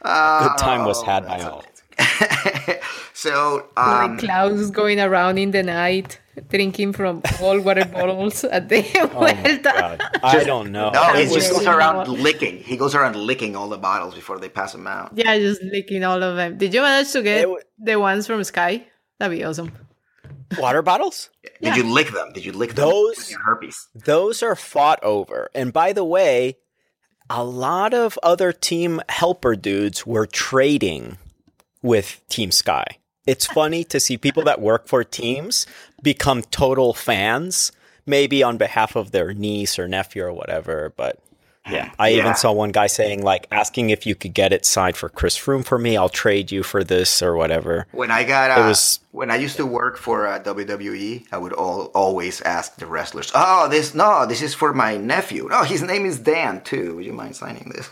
[0.01, 1.63] Good time was had by all.
[3.13, 6.19] so, like um, Klaus going around in the night,
[6.49, 9.61] drinking from all water bottles at the Vuelta.
[9.63, 10.89] God, I don't know.
[10.91, 12.57] no, he just goes around licking.
[12.63, 15.11] He goes around licking all the bottles before they pass them out.
[15.15, 16.57] Yeah, just licking all of them.
[16.57, 18.85] Did you manage to get It wa- the ones from Sky?
[19.19, 19.71] That'd be awesome.
[20.57, 21.29] Water bottles?
[21.61, 22.31] Did you lick them?
[22.33, 22.73] Did you lick?
[22.73, 23.87] Those- with herpes.
[23.93, 25.49] Those are fought over.
[25.53, 26.57] And by the way,
[27.29, 31.17] a lot of other team helper dudes were trading
[31.81, 32.85] with Team Sky.
[33.25, 35.65] It's funny to see people that work for teams
[36.01, 37.71] become total fans,
[38.05, 40.93] maybe on behalf of their niece or nephew or whatever.
[40.97, 41.19] But
[41.69, 42.21] yeah, I Yeah.
[42.21, 45.37] even saw one guy saying, like, asking if you could get it signed for Chris
[45.37, 45.95] Froome for me.
[45.95, 47.85] I'll trade you for this or whatever.
[47.91, 51.53] When I got, uh, was- when I used to work for uh, WWE, I would
[51.53, 55.47] all, always ask the wrestlers, "Oh, this no, this is for my nephew.
[55.51, 56.95] No, his name is Dan too.
[56.95, 57.89] Would you mind signing this?"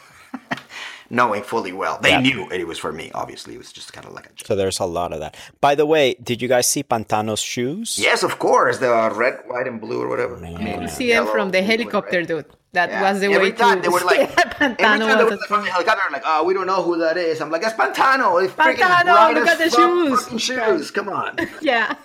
[1.09, 2.19] Knowing fully well, they Yeah.
[2.19, 3.11] knew it was for me.
[3.15, 4.47] Obviously, it was just kind of like a joke.
[4.47, 5.35] So there's a lot of that.
[5.61, 7.97] By the way, did you guys see Pantano's shoes?
[7.97, 10.35] Yes, of course, the red, white, and blue or whatever.
[10.37, 12.45] I mean, You see them yellow, from the helicopter, dude.
[12.73, 13.01] That Yeah.
[13.09, 15.45] was the every way time to they were like, every Pantano time they was were
[15.45, 17.39] a- from the helicopter, like, oh, we don't know who that is.
[17.41, 18.43] I'm like, it's Pantano.
[18.43, 20.41] It's Pantano, look at the shoes.
[20.43, 20.91] shoes.
[20.91, 21.37] Come on.
[21.61, 21.95] Yeah.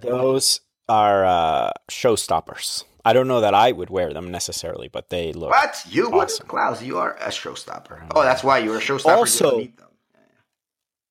[0.00, 2.84] Those are uh, showstoppers.
[3.04, 5.50] I don't know that I would wear them necessarily, but they look.
[5.50, 5.84] What?
[5.88, 6.24] You would?
[6.24, 6.46] Awesome.
[6.46, 8.00] Klaus, you are a showstopper.
[8.04, 9.04] Oh, oh that's why you're a showstopper.
[9.06, 9.68] you Also- them.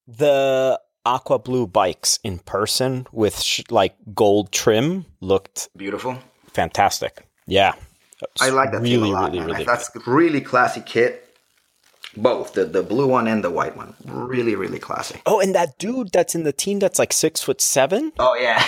[0.07, 6.17] The aqua blue bikes in person with sh- like gold trim looked Beautiful.
[6.47, 7.25] fantastic.
[7.47, 7.73] Yeah.
[8.39, 9.31] I like that really, a lot.
[9.31, 9.47] really, man.
[9.47, 9.63] really.
[9.63, 11.27] That's really classy kit.
[12.15, 13.95] Both the, the blue one and the white one.
[14.05, 15.21] Really, really classy.
[15.25, 18.61] Oh, and that dude that's in the team that's like six foot seven, Oh yeah.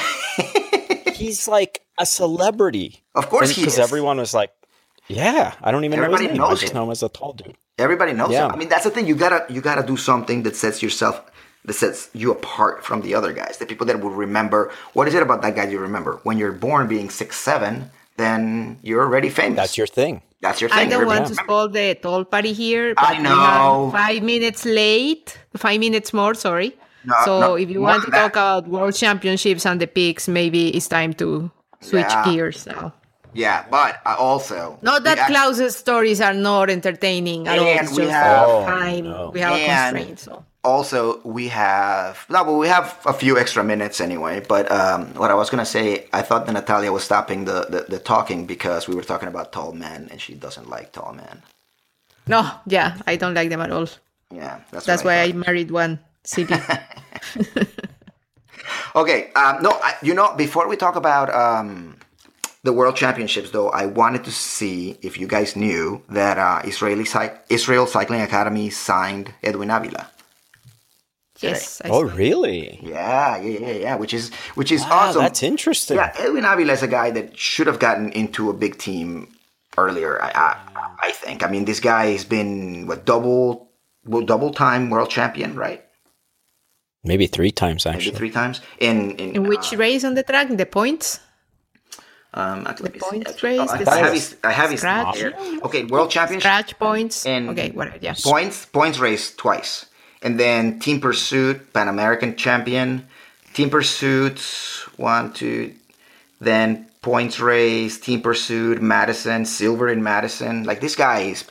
[1.13, 3.03] he's like a celebrity.
[3.15, 4.51] of course he Because everyone was like,
[5.07, 6.41] yeah, I don't even Everybody know his name.
[6.45, 6.77] I knows just him.
[6.77, 7.55] know him as a tall dude.
[7.77, 8.45] Everybody knows Yeah.
[8.45, 8.51] him.
[8.51, 9.05] I mean, that's the thing.
[9.07, 11.21] You gotta you gotta do something that sets yourself
[11.65, 13.57] that sets you apart from the other guys.
[13.57, 14.71] The people that will remember.
[14.93, 16.19] What is it about that guy you remember?
[16.23, 19.57] When you're born being six seven, then you're already famous.
[19.57, 20.21] That's your thing.
[20.41, 20.79] That's your thing.
[20.79, 23.89] I don't Everybody want to spoil the tall party here, but I we have know.
[23.91, 26.75] five minutes late, five minutes more, sorry.
[27.05, 30.27] No, so no, if you want to than talk about world championships and the picks,
[30.27, 31.49] maybe it's time to
[31.83, 32.25] switch Yeah.
[32.25, 32.93] gears now.
[33.35, 37.65] Yeah, but also Not that we act- Klaus's stories are not entertaining at all.
[37.65, 39.03] And It's we just have- our Oh, time.
[39.05, 39.31] no.
[39.33, 40.19] We have And- a constraint.
[40.19, 44.39] So also we have no, but we have a few extra minutes anyway.
[44.47, 47.85] But um, what I was gonna say, I thought that Natalia was stopping the, the,
[47.89, 51.41] the talking because we were talking about tall men, and she doesn't like tall men.
[52.27, 53.87] No, yeah, I don't like them at all.
[54.31, 55.45] Yeah, that's That's what why I thought.
[55.47, 55.99] married one.
[56.23, 56.55] Silly.
[58.95, 61.97] Okay, um, no, I, you know, before we talk about um,
[62.63, 67.05] the World Championships, though, I wanted to see if you guys knew that uh, Israeli
[67.05, 70.09] Cy- Israel Cycling Academy signed Edwin Avila.
[71.39, 71.81] yes.
[71.83, 72.15] I Oh, saw.
[72.15, 72.79] really?
[72.83, 73.95] Yeah, yeah, yeah, yeah.
[73.95, 75.21] Which is which is Wow, awesome.
[75.23, 75.97] that's interesting.
[75.97, 79.27] Yeah, Edwin Avila is a guy that should have gotten into a big team
[79.77, 80.21] earlier.
[80.21, 80.57] I, I,
[81.07, 81.43] I think.
[81.43, 83.71] I mean, this guy has been what double,
[84.05, 85.83] well, double time world champion, right?
[87.03, 88.17] Maybe three times Maybe actually.
[88.17, 90.47] three times in in, In which uh, race on the track?
[90.55, 91.19] The points?
[92.33, 95.17] um, actually, the points actually, race, oh, I, have his, I have his scratch?
[95.17, 95.33] here.
[95.63, 97.25] Okay, world championship Scratch points?
[97.25, 97.97] And- okay, whatever.
[98.01, 98.15] Yeah.
[98.23, 99.85] points points race twice,
[100.23, 103.05] and then team pursuit Pan American champion,
[103.53, 104.39] team pursuit
[104.97, 105.73] one two,
[106.39, 110.63] then points race team pursuit Madison silver in Madison.
[110.63, 111.43] Like this guy is.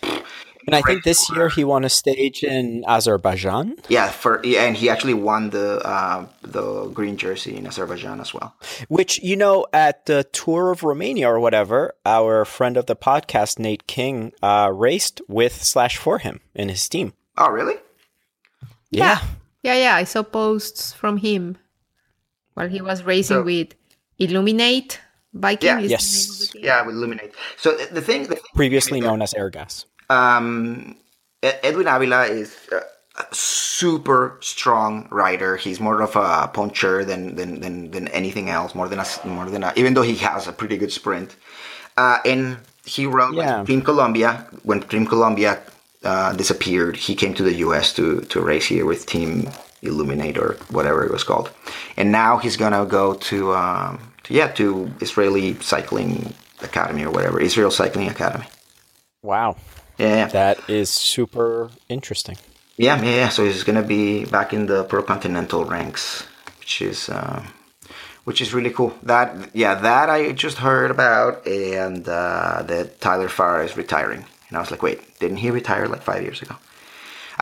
[0.66, 4.76] And I think this year he won a stage in Azerbaijan, Yeah, for yeah, and
[4.76, 8.54] he actually won the uh, the green jersey in Azerbaijan as well.
[8.88, 13.58] which you know at the tour of Romania or whatever, our friend of the podcast
[13.58, 17.12] Nate King uh, raced with slash for him in his team.
[17.36, 17.74] Oh, really?
[18.90, 19.18] Yeah.
[19.62, 19.94] Yeah, yeah.
[19.96, 21.56] I saw posts from him
[22.54, 23.74] while he was racing So- with
[24.18, 25.00] Illuminate
[25.34, 25.66] biking.
[25.66, 25.78] Yeah.
[25.80, 26.04] is the Yes.
[26.12, 26.64] name of the team?
[26.64, 27.32] Yeah, with Illuminate.
[27.56, 29.86] So the, the thing, the thing Previously known as Airgas.
[30.12, 30.96] Um,
[31.42, 35.56] Edwin Avila is a super strong rider.
[35.64, 38.70] He's more of a puncher than than, than, than anything else.
[38.74, 41.30] More than a more than a, even though he has a pretty good sprint.
[41.96, 42.58] Uh, and
[42.94, 43.64] he rode with Yeah.
[43.64, 44.30] Team Colombia
[44.68, 45.52] when Team Columbia
[46.10, 46.94] uh, disappeared.
[46.96, 47.86] He came to the U.S.
[47.98, 49.30] to to race here with Team
[49.82, 51.50] Illuminate or whatever it was called.
[51.98, 53.92] And now he's gonna go to, um,
[54.24, 56.12] to yeah to Israeli Cycling
[56.62, 58.46] Academy or whatever Israel Cycling Academy.
[59.22, 59.56] Wow.
[59.98, 60.26] Yeah, yeah.
[60.28, 62.36] That is super interesting.
[62.76, 63.28] Yeah, yeah, yeah.
[63.28, 66.24] So he's gonna be back in the pro continental ranks,
[66.58, 67.44] which is uh,
[68.24, 68.96] which is really cool.
[69.02, 74.56] That yeah, that I just heard about, and uh, that Tyler Farrar is retiring, and
[74.56, 76.56] I was like, wait, didn't he retire like five years ago?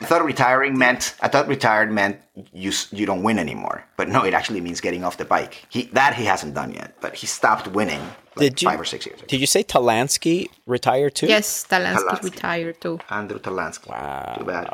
[0.00, 2.20] I thought retiring meant I thought retired meant
[2.52, 5.66] you you don't win anymore, but no, it actually means getting off the bike.
[5.68, 8.00] He that he hasn't done yet, but he stopped winning
[8.36, 9.26] like Did you- five or six years ago.
[9.28, 11.26] Did you say Talansky retired too?
[11.26, 12.22] Yes, Talansky Talansky.
[12.24, 12.98] retired too.
[13.10, 13.88] Andrew Talansky.
[13.90, 14.36] Wow.
[14.38, 14.72] Too bad.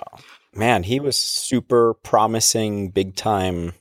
[0.54, 3.72] Man, he was super promising, big time.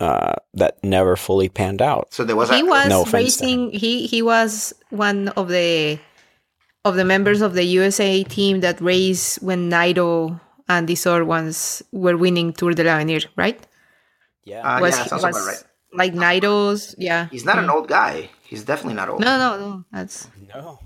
[0.00, 2.08] Uh, that never fully panned out.
[2.12, 3.70] So there was He a, was No racing.
[3.72, 5.98] He he was one of the
[6.84, 11.82] of the members of the USA team that raced when Nairo and these other ones
[11.92, 13.60] were winning Tour de l'Avenir, right?
[14.44, 14.62] Yeah.
[14.62, 15.64] Uh, was yeah, sounds was about right.
[15.92, 16.94] like Nairo's?
[16.96, 17.28] Yeah.
[17.30, 18.30] He's not an old guy.
[18.50, 19.20] He's definitely not old.
[19.20, 19.84] No, no, no.
[19.92, 20.80] That's no.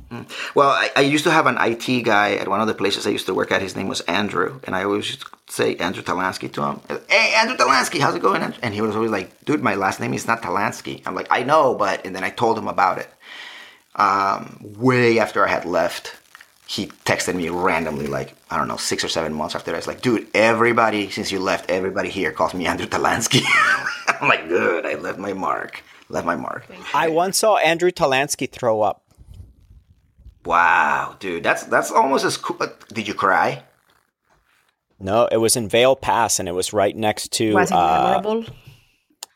[0.54, 3.10] Well, I, I used to have an IT guy at one of the places I
[3.10, 3.62] used to work at.
[3.62, 6.80] His name was Andrew, and I always used to say Andrew Talansky to him.
[7.08, 8.42] Hey, Andrew Talansky, how's it going?
[8.42, 11.42] And he was always like, "Dude, my last name is not Talansky." I'm like, "I
[11.42, 13.08] know, but..." And then I told him about it.
[13.96, 16.16] Um, way after I had left,
[16.66, 19.72] he texted me randomly, like I don't know, six or seven months after.
[19.72, 23.42] I was like, "Dude, everybody since you left, everybody here calls me Andrew Talansky."
[24.20, 25.82] I'm like, "Good, I left my mark.
[26.08, 29.02] Left my mark." I once saw Andrew Talansky throw up.
[30.44, 32.58] Wow, dude, that's that's almost as cool.
[32.92, 33.62] Did you cry?
[35.00, 37.54] No, it was in Vail Pass, and it was right next to.
[37.54, 38.44] was it uh, memorable?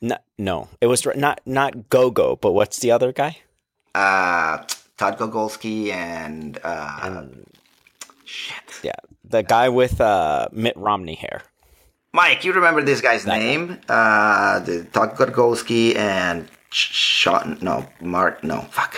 [0.03, 3.39] n- no, it was r- not not Gogo, but what's the other guy?
[3.99, 4.65] Uh,
[4.97, 7.23] Todd Gogulski and, uh,
[8.25, 8.55] shit.
[8.83, 8.93] Yeah,
[9.25, 11.43] the guy with uh, Mitt Romney hair.
[12.13, 13.79] Mike, you remember this guy's name?
[13.89, 17.59] Uh, the Todd Gogulski and Sh- Sean.
[17.61, 18.43] No, Mark.
[18.43, 18.95] No, fuck.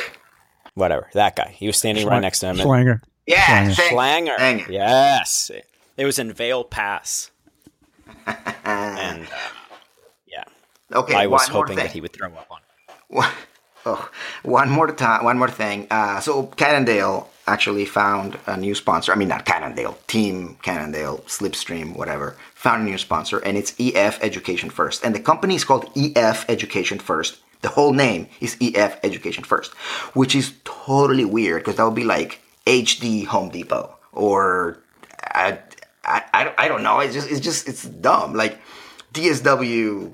[0.74, 1.50] Whatever, that guy.
[1.56, 2.58] He was standing right next to him.
[2.60, 3.00] and- Schlanger.
[3.26, 3.74] Yeah, Schlanger.
[3.76, 4.36] thank- Schlanger.
[4.38, 4.68] Schlanger.
[4.70, 5.50] Yes.
[5.96, 7.30] It was in Vail Pass.
[8.64, 9.30] and uh,
[10.26, 10.44] yeah,
[10.92, 11.84] Okay, I was one more hoping thing.
[11.86, 12.60] that he would throw up on.
[13.08, 13.28] One-
[13.86, 14.10] oh,
[14.42, 15.24] one more time.
[15.24, 15.86] One more thing.
[15.90, 19.12] Uh, so Cannondale actually found a new sponsor.
[19.12, 19.98] I mean, not Cannondale.
[20.06, 22.36] Team Cannondale, Slipstream, whatever.
[22.54, 25.04] Found a new sponsor, and it's EF Education First.
[25.04, 27.38] And the company is called EF Education First.
[27.62, 29.74] The whole name is EF Education First,
[30.14, 34.78] which is totally weird because that would be like HD Home Depot or
[35.22, 35.58] I,
[36.04, 37.00] I, I, don't know.
[37.00, 38.34] It's just it's just it's dumb.
[38.34, 38.58] Like
[39.12, 40.12] DSW,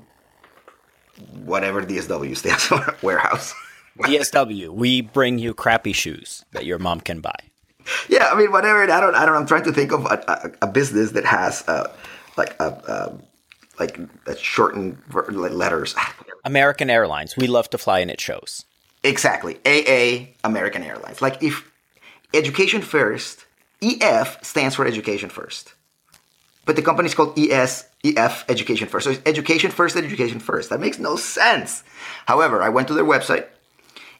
[1.45, 3.55] whatever DSW stands for, warehouse.
[3.99, 7.37] DSW, we bring you crappy shoes that your mom can buy.
[8.09, 8.83] yeah, I mean, whatever.
[8.83, 9.14] I don't.
[9.14, 9.37] I don't.
[9.37, 11.91] I'm trying to think of a, a, a business that has uh,
[12.37, 13.19] like a, a
[13.79, 15.95] like a shortened letters.
[16.45, 17.37] American Airlines.
[17.37, 18.64] We love to fly and it shows.
[19.03, 19.57] Exactly.
[19.64, 21.23] AA American Airlines.
[21.23, 21.71] Like if
[22.35, 23.47] education first,
[23.83, 25.75] EF stands for education first.
[26.64, 29.05] But the company is called ES EF Education First.
[29.05, 30.71] So it's education first, education first.
[30.71, 31.83] That makes no sense.
[32.27, 33.47] However, I went to their website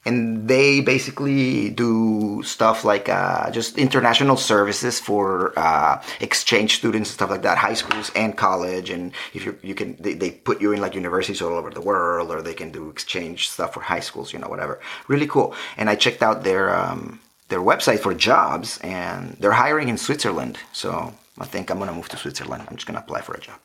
[0.07, 7.15] and they basically do stuff like uh, just international services for uh, exchange students and
[7.15, 8.89] stuff like that, high schools and college.
[8.89, 11.81] And if you you can, they, they put you in like universities all over the
[11.81, 14.81] world, or they can do exchange stuff for high schools, you know, whatever.
[15.09, 15.55] Really cool.
[15.77, 17.19] And I checked out their um,
[17.49, 20.57] their website for jobs, and they're hiring in Switzerland.
[20.73, 22.65] So I think I'm gonna move to Switzerland.
[22.69, 23.59] I'm just gonna apply for a job.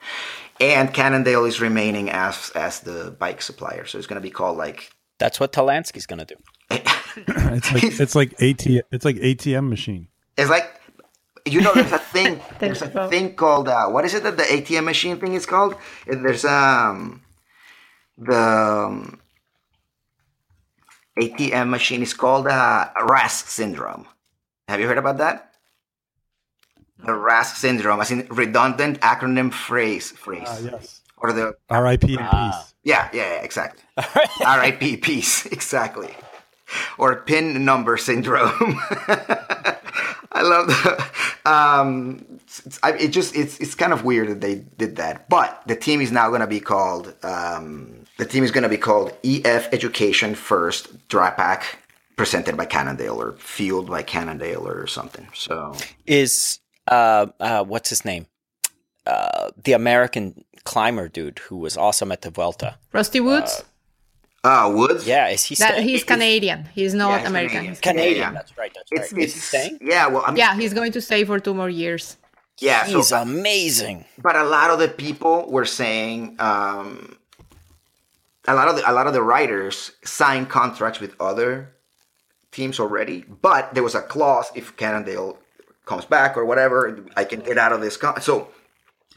[0.59, 4.91] And Cannondale is remaining as as the bike supplier, so it's gonna be called like
[5.19, 6.35] That's what Talansky's going to do.
[7.53, 10.07] It's like it's like AT it's like ATM machine.
[10.37, 10.81] It's like
[11.45, 12.39] you know, there's a thing.
[12.59, 15.75] there's a thing called uh, what is it that the ATM machine thing is called?
[16.07, 17.21] There's um
[18.17, 19.19] the um,
[21.19, 24.07] ATM machine is called uh, RAS syndrome.
[24.67, 25.50] Have you heard about that?
[27.05, 31.01] The RAS syndrome, as in redundant acronym phrase phrase, yes.
[31.17, 32.19] or the RIP in peace.
[32.21, 33.83] yeah, yeah, yeah exactly.
[34.45, 36.13] RIP peace, exactly.
[36.97, 38.51] Or pin number syndrome.
[40.33, 41.11] I love that.
[41.45, 45.27] Um, it's, I, it just it's it's kind of weird that they did that.
[45.27, 48.69] But the team is now going to be called um, the team is going to
[48.69, 51.63] be called EF Education First Drapac,
[52.15, 55.27] presented by Cannondale or fueled by Cannondale or something.
[55.33, 55.75] So
[56.05, 56.60] Is
[56.91, 58.27] uh, uh what's his name?
[59.07, 62.77] Uh, the American climber dude who was awesome at the Vuelta.
[62.93, 63.63] Rusty Woods.
[64.43, 65.07] ah Woods.
[65.07, 66.69] Yeah, is he that he's Canadian.
[66.75, 67.53] He's not he's American.
[67.55, 67.73] Canadian.
[67.73, 68.17] He's Canadian.
[68.17, 68.31] Yeah.
[68.33, 68.71] That's right.
[68.75, 69.23] That's It's, right.
[69.23, 69.79] it's is he staying?
[69.81, 70.05] yeah.
[70.11, 72.17] Well, I mean, Yeah, he's going to stay for two more years.
[72.59, 72.85] yeah.
[72.85, 74.05] So He's amazing.
[74.21, 77.17] but a lot of the people were saying um,
[78.47, 81.73] a lot of the, a lot of the writers signed contracts with other
[82.51, 85.37] teams already but there was a clause if Cannondale
[85.85, 88.21] comes back or whatever I can get out of this con-.
[88.21, 88.49] so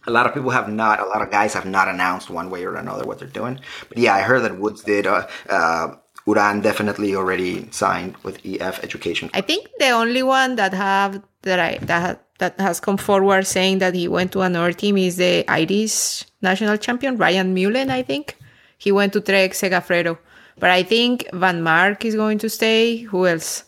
[0.07, 2.65] a lot of people have not a lot of guys have not announced one way
[2.65, 5.95] or another what they're doing but yeah I heard that Woods did uh, uh,
[6.27, 11.61] Uran definitely already signed with EF Education I think the only one that have that
[11.61, 15.45] I that that has come forward saying that he went to another team is the
[15.49, 17.91] Irish national champion Ryan Mullen.
[17.91, 18.37] I think
[18.79, 20.19] he went to Trek Segafredo,
[20.59, 22.99] but I think Vanmarcke is going to stay.
[22.99, 23.65] Who else?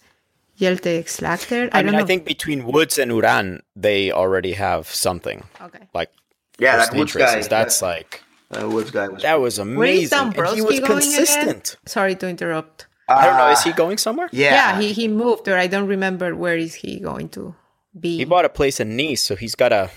[0.59, 1.69] Jelte Slagter.
[1.73, 2.05] I, I, don't mean, know.
[2.05, 5.89] I think between Woods and Uran, they already have something okay.
[5.95, 6.11] like
[6.59, 7.49] yeah that stage Woods guy races.
[7.49, 10.81] That's like that Woods guy was that was Where is amazing, and Dombrowski he was
[10.81, 11.69] going consistent.
[11.75, 11.87] again?
[11.87, 12.87] Sorry to interrupt.
[13.09, 13.51] I don't know.
[13.51, 14.29] Is he going somewhere?
[14.33, 17.55] yeah Yeah, he, he moved, or I don't remember where is he going to
[17.99, 18.17] be.
[18.17, 19.91] He bought a place in Nice, so he's gotta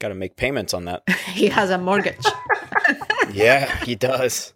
[0.00, 1.08] gotta make payments on that.
[1.32, 2.26] he has a mortgage.
[3.32, 4.52] yeah, he does.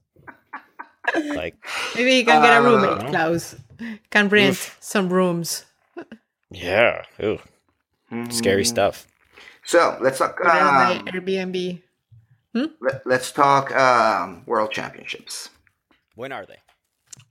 [1.14, 1.56] Like,
[1.96, 3.56] Maybe he can get a roommate, Uh, Klaus.
[4.10, 5.64] Can rent some rooms.
[6.50, 7.38] yeah, ew.
[8.30, 9.06] scary stuff.
[9.64, 11.82] so let's talk Rent um, by Airbnb.
[12.52, 15.50] Let, us talk um, World Championships.
[16.16, 16.58] When are they?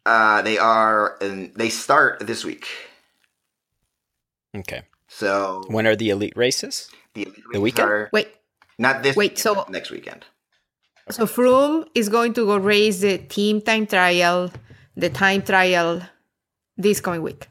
[0.06, 2.68] Uh, they are in, they start this week.
[4.56, 4.84] Okay.
[5.08, 6.89] So When are the elite races?
[7.14, 7.89] the, the weekend?
[7.89, 8.30] are Wait,
[8.78, 9.16] not this.
[9.16, 10.26] Wait, weekend, so- but next weekend.
[11.10, 14.52] so Froome is going to go race the team time trial,
[14.95, 16.02] the time trial
[16.80, 17.48] this coming week.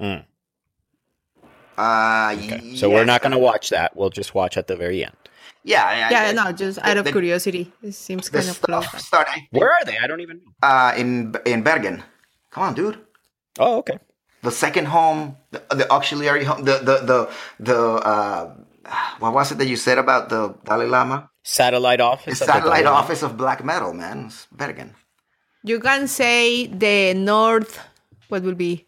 [0.00, 0.22] Uh,
[2.36, 2.76] Okay.
[2.76, 3.96] So we're not gonna watch that.
[3.96, 5.14] We'll just watch at the very end.
[5.64, 7.72] Yeah, I- Yeah, I- no, just out of the- curiosity.
[7.82, 8.86] It seems kind of close.
[9.04, 9.96] starting Where are they?
[10.02, 10.52] I don't even know.
[10.68, 12.02] uh, in in Bergen.
[12.50, 12.98] Come on, dude.
[13.58, 13.98] Oh, okay.
[14.42, 17.18] The second home, the, the auxiliary home, the the the
[17.60, 17.78] the
[18.12, 18.44] uh,
[19.18, 21.28] what was it that you said about the Dalai Lama?
[21.44, 22.38] Satellite The office.
[22.38, 22.96] the satellite Dalai Lama?
[23.02, 24.26] office of black metal, man.
[24.26, 24.94] It's Bergen.
[25.62, 27.78] You can say the north,
[28.30, 28.86] what will be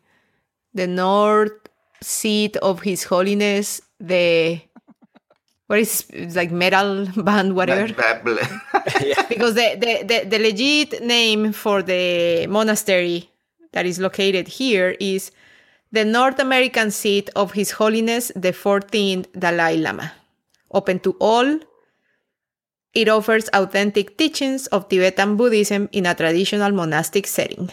[0.74, 1.53] the north
[2.01, 4.61] seat of His Holiness, the
[5.66, 7.93] what is it's like metal band, whatever.
[7.95, 13.30] Ba- ba- because the, the, the, the legit name for the monastery
[13.72, 15.30] that is located here is
[15.90, 20.12] the North American seat of His Holiness the 14th Dalai Lama.
[20.72, 21.59] Open to all,
[22.95, 27.70] it offers authentic teachings of Tibetan Buddhism in a traditional monastic setting.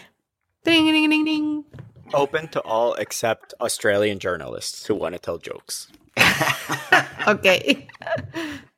[0.64, 1.64] Ding, ding, ding, ding.
[2.12, 5.88] Open to all except Australian journalists who want to tell jokes.
[7.26, 7.86] Okay.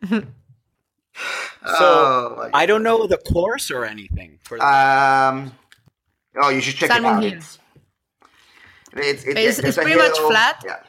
[1.64, 4.39] So Oh, my I don't know the course or anything.
[4.43, 5.53] For the- Um.
[6.41, 7.33] Oh, you should check Salmon it out.
[7.35, 7.59] It's,
[8.95, 10.62] it's, it's, It's- it's pretty much flat.
[10.66, 10.80] Yeah.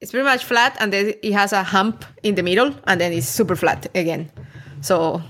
[0.00, 3.12] It's pretty much flat, and then it has a hump in the middle, and then
[3.12, 4.30] it's super flat again.
[4.82, 5.22] So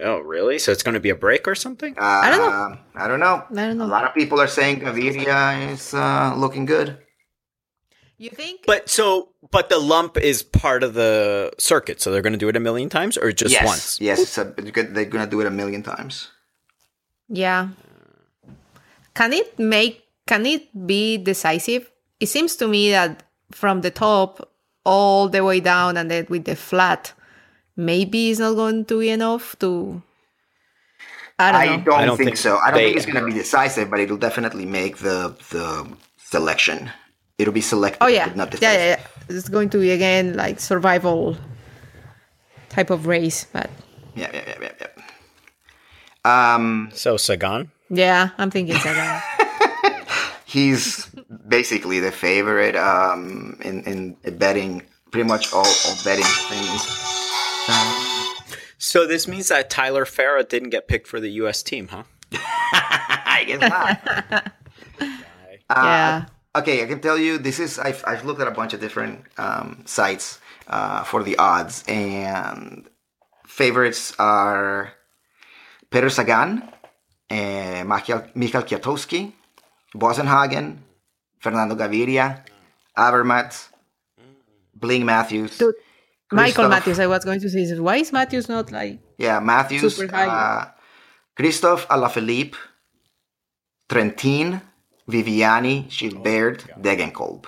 [0.00, 0.58] Oh, really?
[0.58, 1.94] So it's going to be a break or something?
[1.98, 2.78] Uh, I don't know.
[2.94, 3.42] I don't know.
[3.50, 3.84] I don't know.
[3.84, 6.98] A lot of people are saying Gaviria is uh, looking good.
[8.16, 8.64] you think?
[8.66, 12.48] But so, but the lump is part of the circuit, so they're going to do
[12.48, 13.66] it a million times or just yes.
[13.66, 14.00] once?
[14.00, 16.30] Yes, it's a, they're going to do it a million times.
[17.28, 17.70] Yeah.
[19.14, 21.90] Can it make can it be decisive?
[22.20, 24.52] It seems to me that from the top
[24.84, 27.12] all the way down and then with the flat,
[27.80, 30.02] maybe it's not going to be enough to
[31.40, 32.58] I don't I don't, I don't think, think so.
[32.60, 35.88] I don't they think it's going to be decisive, but it'll definitely make the the
[36.18, 36.90] selection.
[37.38, 38.28] It'll be selected, Oh yeah.
[38.28, 39.00] but not yeah, yeah, yeah.
[39.32, 41.36] It's going to be again like survival
[42.68, 43.70] type of race, but
[44.14, 46.54] Yeah, yeah, yeah, yeah, yeah.
[46.54, 47.70] Um, So Sagan?
[47.88, 49.22] yeah, I'm thinking Sagan.
[50.44, 51.08] he's
[51.48, 54.82] basically the favorite um, in in betting.
[55.10, 56.84] Pretty much all, all betting things.
[58.78, 61.62] So this means that Tyler Farrar didn't get picked for the U.S.
[61.62, 62.04] team, huh?
[62.32, 64.52] I guess not.
[65.70, 66.26] yeah.
[66.56, 69.24] Okay, I can tell you this is I've, I've looked at a bunch of different
[69.38, 72.88] um, sites uh, for the odds, and
[73.46, 74.92] favorites are
[75.90, 76.62] Peter Sagan,
[77.30, 79.32] uh, Michael, Michael Kwiatkowski,
[79.94, 80.82] Boasson Hagen,
[81.38, 82.44] Fernando Gaviria,
[82.96, 83.68] Avermaet,
[84.74, 85.58] Bling Matthews.
[85.58, 85.74] Dude,
[86.32, 89.96] Michael Christoph- Matthews, I was going to say, why is Matthews not like Yeah, Matthews,
[89.96, 90.26] Super high.
[90.26, 90.68] uh,
[91.36, 92.54] Christophe Alaphilippe,
[93.88, 94.62] Trentin,
[95.08, 97.46] Viviani, Gilbert, Degenkolb.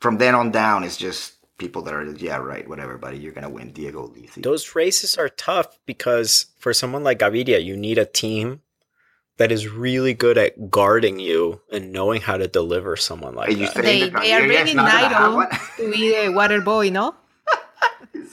[0.00, 3.44] From then on down, it's just people that are, yeah, right, whatever, buddy, you're going
[3.44, 4.42] to win Diego Lisi.
[4.42, 8.62] Those races are tough because for someone like Gaviria, you need a team
[9.38, 13.52] that is really good at guarding you and knowing how to deliver someone like Are
[13.52, 13.76] you that.
[13.82, 17.14] they, that they are bringing not gonna have Nairo to be the water boy, no?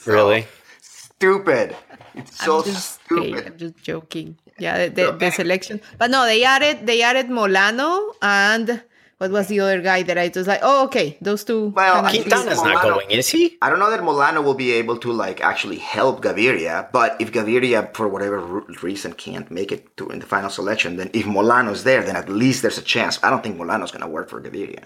[0.05, 0.47] So Really?
[0.81, 1.75] Stupid.
[2.13, 3.47] It's so I'm just kidding, stupid.
[3.51, 4.37] I'm just joking.
[4.59, 5.81] Yeah, the, the, the selection.
[5.97, 8.81] But no, they added they added Molano and
[9.17, 11.69] what was the other guy that I was like, oh okay, those two.
[11.75, 13.57] Well, kinda- I Quintana's not Molano- going, is he?
[13.61, 17.31] I don't know that Molano will be able to like actually help Gaviria, but if
[17.31, 18.39] Gaviria for whatever
[18.83, 22.29] reason can't make it to in the final selection, then if Molano's there, then at
[22.29, 23.17] least there's a chance.
[23.23, 24.83] I don't think Molano's going to work for Gaviria.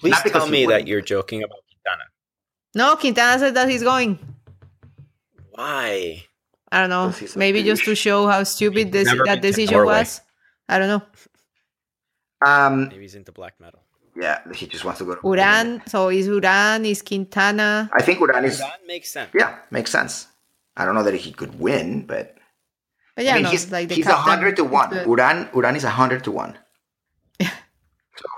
[0.00, 2.04] Please Not tell me that you're joking about Quintana.
[2.74, 4.18] no, Quintana said that he's going.
[5.58, 6.22] Why?
[6.70, 7.08] I don't know.
[7.08, 10.20] Because he's a Maybe just to show how stupid this that decision was.
[10.68, 11.02] I don't know.
[12.46, 13.82] Um, Maybe he's into black metal.
[14.14, 15.16] yeah, he just wants to go.
[15.16, 17.90] To Uran, so is Uran, is Quintana.
[17.92, 18.60] I think Uran is.
[18.60, 19.30] That makes sense.
[19.34, 20.28] Yeah, makes sense.
[20.76, 22.36] I don't know that he could win, but
[23.16, 24.90] But yeah, I mean, no, he's like the he's a hundred to one.
[24.90, 25.08] good.
[25.08, 26.56] Uran Uran is a hundred to one.
[27.42, 27.48] so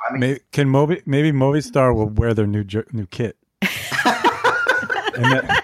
[0.08, 3.36] I mean, May, can Moby maybe Movistar will wear their new new kit?
[3.60, 5.60] and, then,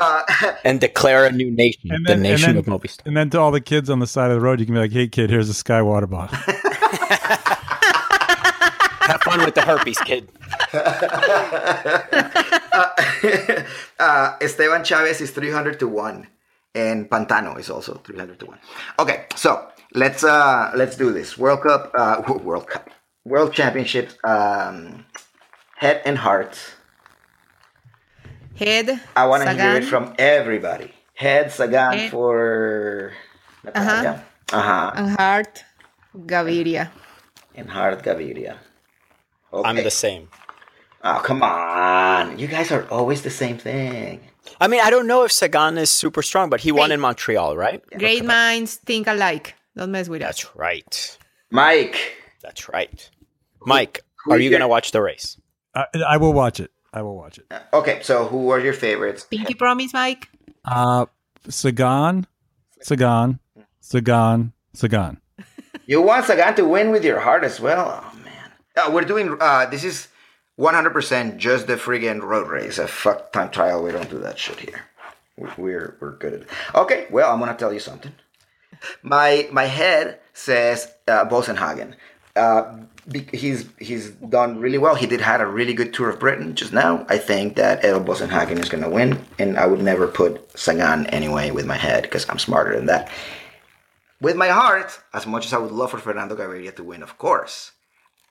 [0.00, 0.22] uh,
[0.64, 3.06] And declare a new nation, and the then, nation then- of Movistar.
[3.06, 4.80] and then to all the kids on the side of the road, you can be
[4.80, 6.36] like, "Hey, kid, here's a Sky water bottle."
[9.10, 10.28] Have fun with the herpes, kid.
[13.98, 16.26] uh, Esteban Chaves is 300 to 1
[16.76, 18.58] and Pantano is also 300 to 1.
[19.00, 21.36] Okay, so let's uh let's do this.
[21.36, 22.90] World Cup uh World Cup.
[23.24, 25.04] World Championship um
[25.76, 26.56] head and heart.
[28.60, 29.00] Head.
[29.16, 30.92] I want to hear it from everybody.
[31.14, 32.10] Head Sagan Head.
[32.10, 33.12] for
[33.64, 34.22] Natalia.
[34.52, 34.92] Uh-huh.
[34.94, 35.64] and heart.
[36.14, 36.90] Gaviria.
[37.54, 38.58] And heart Gaviria.
[39.52, 39.68] Okay.
[39.68, 40.28] I'm the same.
[41.02, 42.38] Oh, come on.
[42.38, 44.20] You guys are always the same thing.
[44.60, 47.56] I mean, I don't know if Sagan is super strong, but he won in Montreal,
[47.56, 47.82] right?
[47.96, 49.54] Great minds think alike.
[49.74, 50.28] Don't mess with us.
[50.28, 51.18] That's right.
[51.50, 51.96] Mike,
[52.42, 53.10] That's right.
[53.64, 55.38] Mike, who are you going to watch the race?
[55.74, 56.70] I, I will watch it.
[56.92, 57.46] I will watch it.
[57.72, 59.24] Okay, so who are your favorites?
[59.24, 60.28] Pinky promise, Mike.
[60.64, 61.06] Uh,
[61.48, 62.26] Sagan,
[62.82, 63.38] Sagan,
[63.80, 65.20] Sagan, Sagan.
[65.86, 68.02] You want Sagan to win with your heart as well?
[68.04, 68.50] Oh man.
[68.76, 70.08] Uh, we're doing uh this is
[70.58, 72.78] 100% just the friggin' road race.
[72.78, 73.82] A fuck time trial.
[73.82, 74.82] We don't do that shit here.
[75.38, 76.48] We- We're we're good at it.
[76.74, 78.12] Okay, well, I'm going to tell you something.
[79.02, 81.96] My my head says uh, Boasson Hagen.
[82.36, 82.78] Uh,
[83.32, 84.94] he's he's done really well.
[84.94, 87.04] He did had a really good tour of Britain just now.
[87.08, 90.58] I think that Edel Boasson Hagen is going to win, and I would never put
[90.58, 93.10] Sagan anyway with my head because I'm smarter than that.
[94.20, 97.16] With my heart, as much as I would love for Fernando Gaviria to win, of
[97.18, 97.72] course,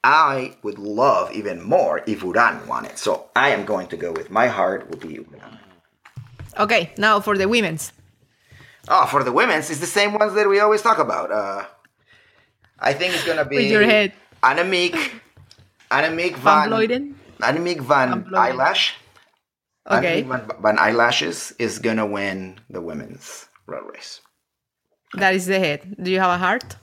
[0.03, 2.97] I would love even more if Uran won it.
[2.97, 5.57] So I am going to go with my heart would be Uran.
[6.57, 7.91] Okay, now for the women's.
[8.88, 11.31] Oh, for the women's, it's the same ones that we always talk about.
[11.31, 11.65] Uh,
[12.81, 14.14] I think it's gonna be With your head.
[14.43, 14.95] Annemiek,
[15.91, 17.15] Annemiek Van van Vleuten.
[17.41, 18.93] Annemiek van Eyelash.
[19.85, 20.23] Okay.
[20.23, 24.22] Annemiek van, van Eyelashes is gonna win the women's road race.
[25.14, 25.95] That is the head.
[26.01, 26.77] Do you have a heart?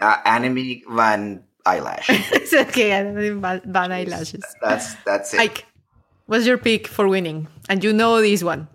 [0.00, 2.08] Uh, Annemiek van Eyelash.
[2.32, 2.92] it's okay.
[2.92, 4.42] I don't need ban, ban eyelashes.
[4.60, 5.40] That's that's it.
[5.40, 5.64] Ike,
[6.26, 7.48] what's your pick for winning?
[7.68, 8.68] And you know this one.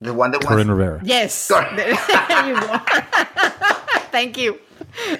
[0.00, 0.68] the one that Coryn wants.
[0.70, 1.00] Rivera.
[1.04, 1.34] Yes.
[1.34, 1.68] Sorry.
[1.76, 2.78] There you go.
[4.12, 4.58] Thank you.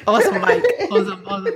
[0.07, 0.65] Awesome, Mike.
[0.91, 1.55] Awesome, awesome.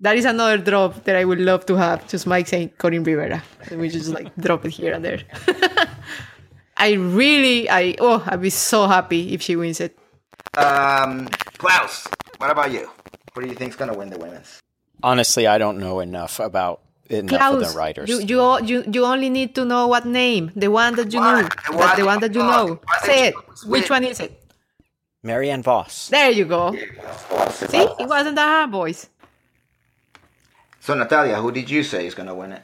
[0.00, 2.06] That is another drop that I would love to have.
[2.08, 3.42] Just Mike saying Coryn Rivera.
[3.70, 5.20] And we just like drop it here and there.
[6.76, 9.98] I really, I oh, I'd be so happy if she wins it.
[10.56, 11.26] Um,
[11.58, 12.06] Klaus,
[12.38, 12.88] what about you?
[13.34, 14.60] What do you think's gonna win the women's?
[15.02, 16.80] Honestly, I don't know enough about
[17.10, 18.08] enough of the writers.
[18.08, 21.42] you, you you you only need to know what name, the one that you What?
[21.42, 22.66] know, The the, one the one that you you know.
[22.66, 22.80] know.
[23.02, 23.34] Say it.
[23.66, 24.37] Which one is it?
[25.22, 26.08] Marianne Vos.
[26.08, 26.72] There you go.
[26.72, 29.08] See, it wasn't that hard, boys.
[30.80, 32.62] So Natalia, who did you say is gonna win it?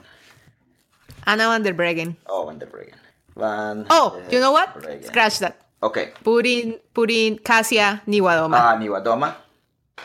[1.27, 2.17] Anna van der Breggen.
[2.29, 2.95] Oh, Van der Breggen.
[3.37, 3.87] Van.
[3.91, 4.75] Oh, you know what?
[4.81, 5.05] Breggen.
[5.07, 5.57] Scratch that.
[5.83, 6.13] Okay.
[6.23, 8.57] Put in, put in Kasia Niewiadoma.
[8.57, 9.35] Ah, Niewiadoma.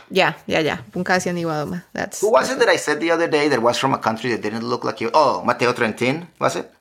[0.10, 0.78] yeah, yeah, yeah.
[0.92, 1.84] Put Kasia Niewiadoma.
[1.94, 2.22] That's.
[2.22, 4.42] Who was it that I said the other day that was from a country that
[4.42, 5.12] didn't look like you?
[5.14, 6.72] Oh, Matteo Trentin, was it?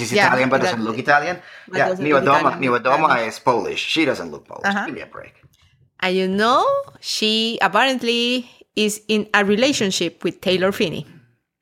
[0.00, 1.36] He's Yeah, Italian but that- doesn't look Italian.
[1.68, 2.38] but Yeah, doesn't look Niewiadoma.
[2.56, 2.62] Italian.
[2.62, 3.80] Niewiadoma is Polish.
[3.80, 4.66] She doesn't look Polish.
[4.66, 4.86] Uh-huh.
[4.86, 5.34] Give me a break.
[6.00, 6.66] And you know,
[7.00, 11.06] she apparently is in a relationship with Taylor Phinney.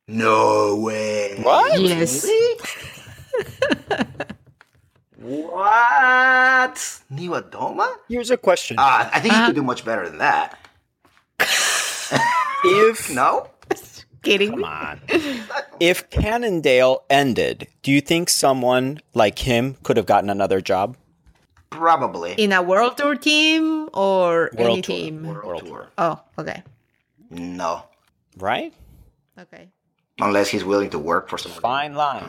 [0.09, 1.39] No way.
[1.43, 1.79] What?
[1.81, 2.27] Yes.
[5.43, 6.75] What?
[7.13, 7.87] Niewiadoma?
[8.09, 8.77] Here's a question.
[8.79, 9.47] Ah, I think you Uh-huh.
[9.49, 10.59] could do much better than that.
[12.65, 13.49] if No?
[14.23, 14.51] Kidding.
[14.53, 15.01] come on,
[15.81, 20.97] if Cannondale ended, do you think someone like him could have gotten another job?
[21.71, 22.33] Probably.
[22.35, 24.97] In a World Tour team or any Tour.
[24.97, 25.27] team?
[25.27, 25.89] World Tour.
[25.99, 26.63] Oh, okay.
[27.31, 27.85] No.
[28.37, 28.73] Right?
[29.39, 29.69] Okay.
[30.21, 32.29] Unless he's willing to work for some Fine line.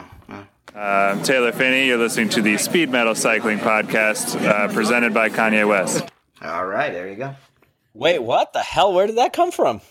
[0.76, 1.86] I'm Taylor Phinney.
[1.88, 6.10] You're listening to the Speed Metal Cycling Podcast uh, presented by Kanye West.
[6.42, 7.36] All right, there you go.
[7.94, 8.94] Wait, what the hell?
[8.94, 9.82] Where did that come from?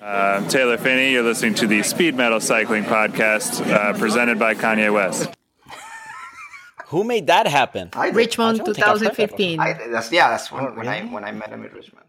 [0.00, 1.12] I'm Taylor Phinney.
[1.12, 5.30] You're listening to the Speed Metal Cycling Podcast uh, presented by Kanye West.
[6.86, 7.88] Who made that happen?
[7.94, 8.16] I did.
[8.16, 9.60] Richmond I don't think I've heard that 2015.
[9.60, 12.04] I, that's, yeah, that's when, Oh, when I when I met him at Richmond.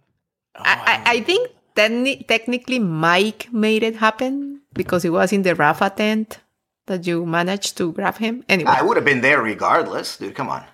[0.55, 5.53] I, I, I think techni- technically Mike made it happen because it was in the
[5.53, 6.39] Rapha tent
[6.87, 8.43] that you managed to grab him.
[8.49, 10.35] Anyway, I would have been there regardless, dude.
[10.35, 10.65] Come on.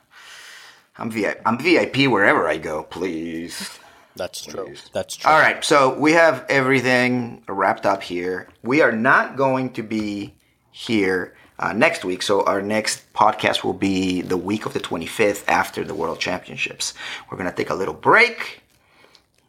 [0.97, 1.41] I'm VIP.
[1.45, 2.83] I'm VIP wherever I go.
[2.83, 3.77] Please.
[4.17, 4.73] That's true.
[4.93, 5.31] That's true.
[5.31, 8.47] All right, so we have everything wrapped up here.
[8.63, 10.33] We are not going to be
[10.71, 15.43] here uh, next week, so our next podcast will be the week of the 25th
[15.47, 16.93] after the World Championships.
[17.29, 18.61] We're gonna take a little break.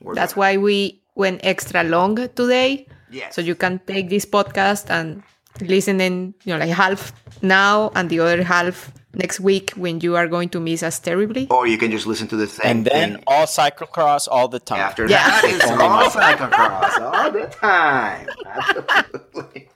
[0.01, 2.87] We're that's gonna- why we went extra long today.
[3.11, 3.35] Yes.
[3.35, 5.23] So you can take this podcast and
[5.61, 7.13] listen in, you know, like half
[7.43, 11.47] now and the other half next week when you are going to miss us terribly.
[11.51, 14.61] or you can just listen to the same And then thing all cyclocross all the
[14.61, 14.81] time.
[14.81, 15.29] after Yeah.
[15.29, 15.45] that.
[15.45, 18.29] It's all cyclocross all the time.
[18.47, 19.69] Absolutely.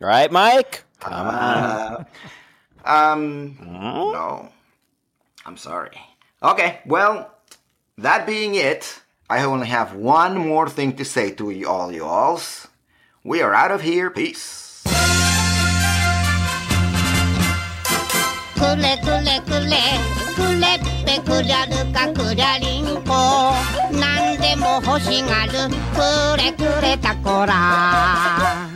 [0.00, 0.84] Right, Mike?
[1.02, 2.04] Uh,
[2.84, 4.48] um, no.
[5.46, 5.96] I'm sorry.
[6.42, 7.32] Okay, well,
[7.98, 9.00] that being it,
[9.30, 12.68] I only have one more thing to say to you all, you alls.
[13.24, 14.10] We are out of here.
[14.10, 14.61] Peace.
[18.62, 19.76] くれくれくれ。
[20.36, 23.52] くれってくりゃるかくりゃりんこ。
[23.90, 25.68] なんでも欲しがる。
[25.92, 28.68] くれくれたこら。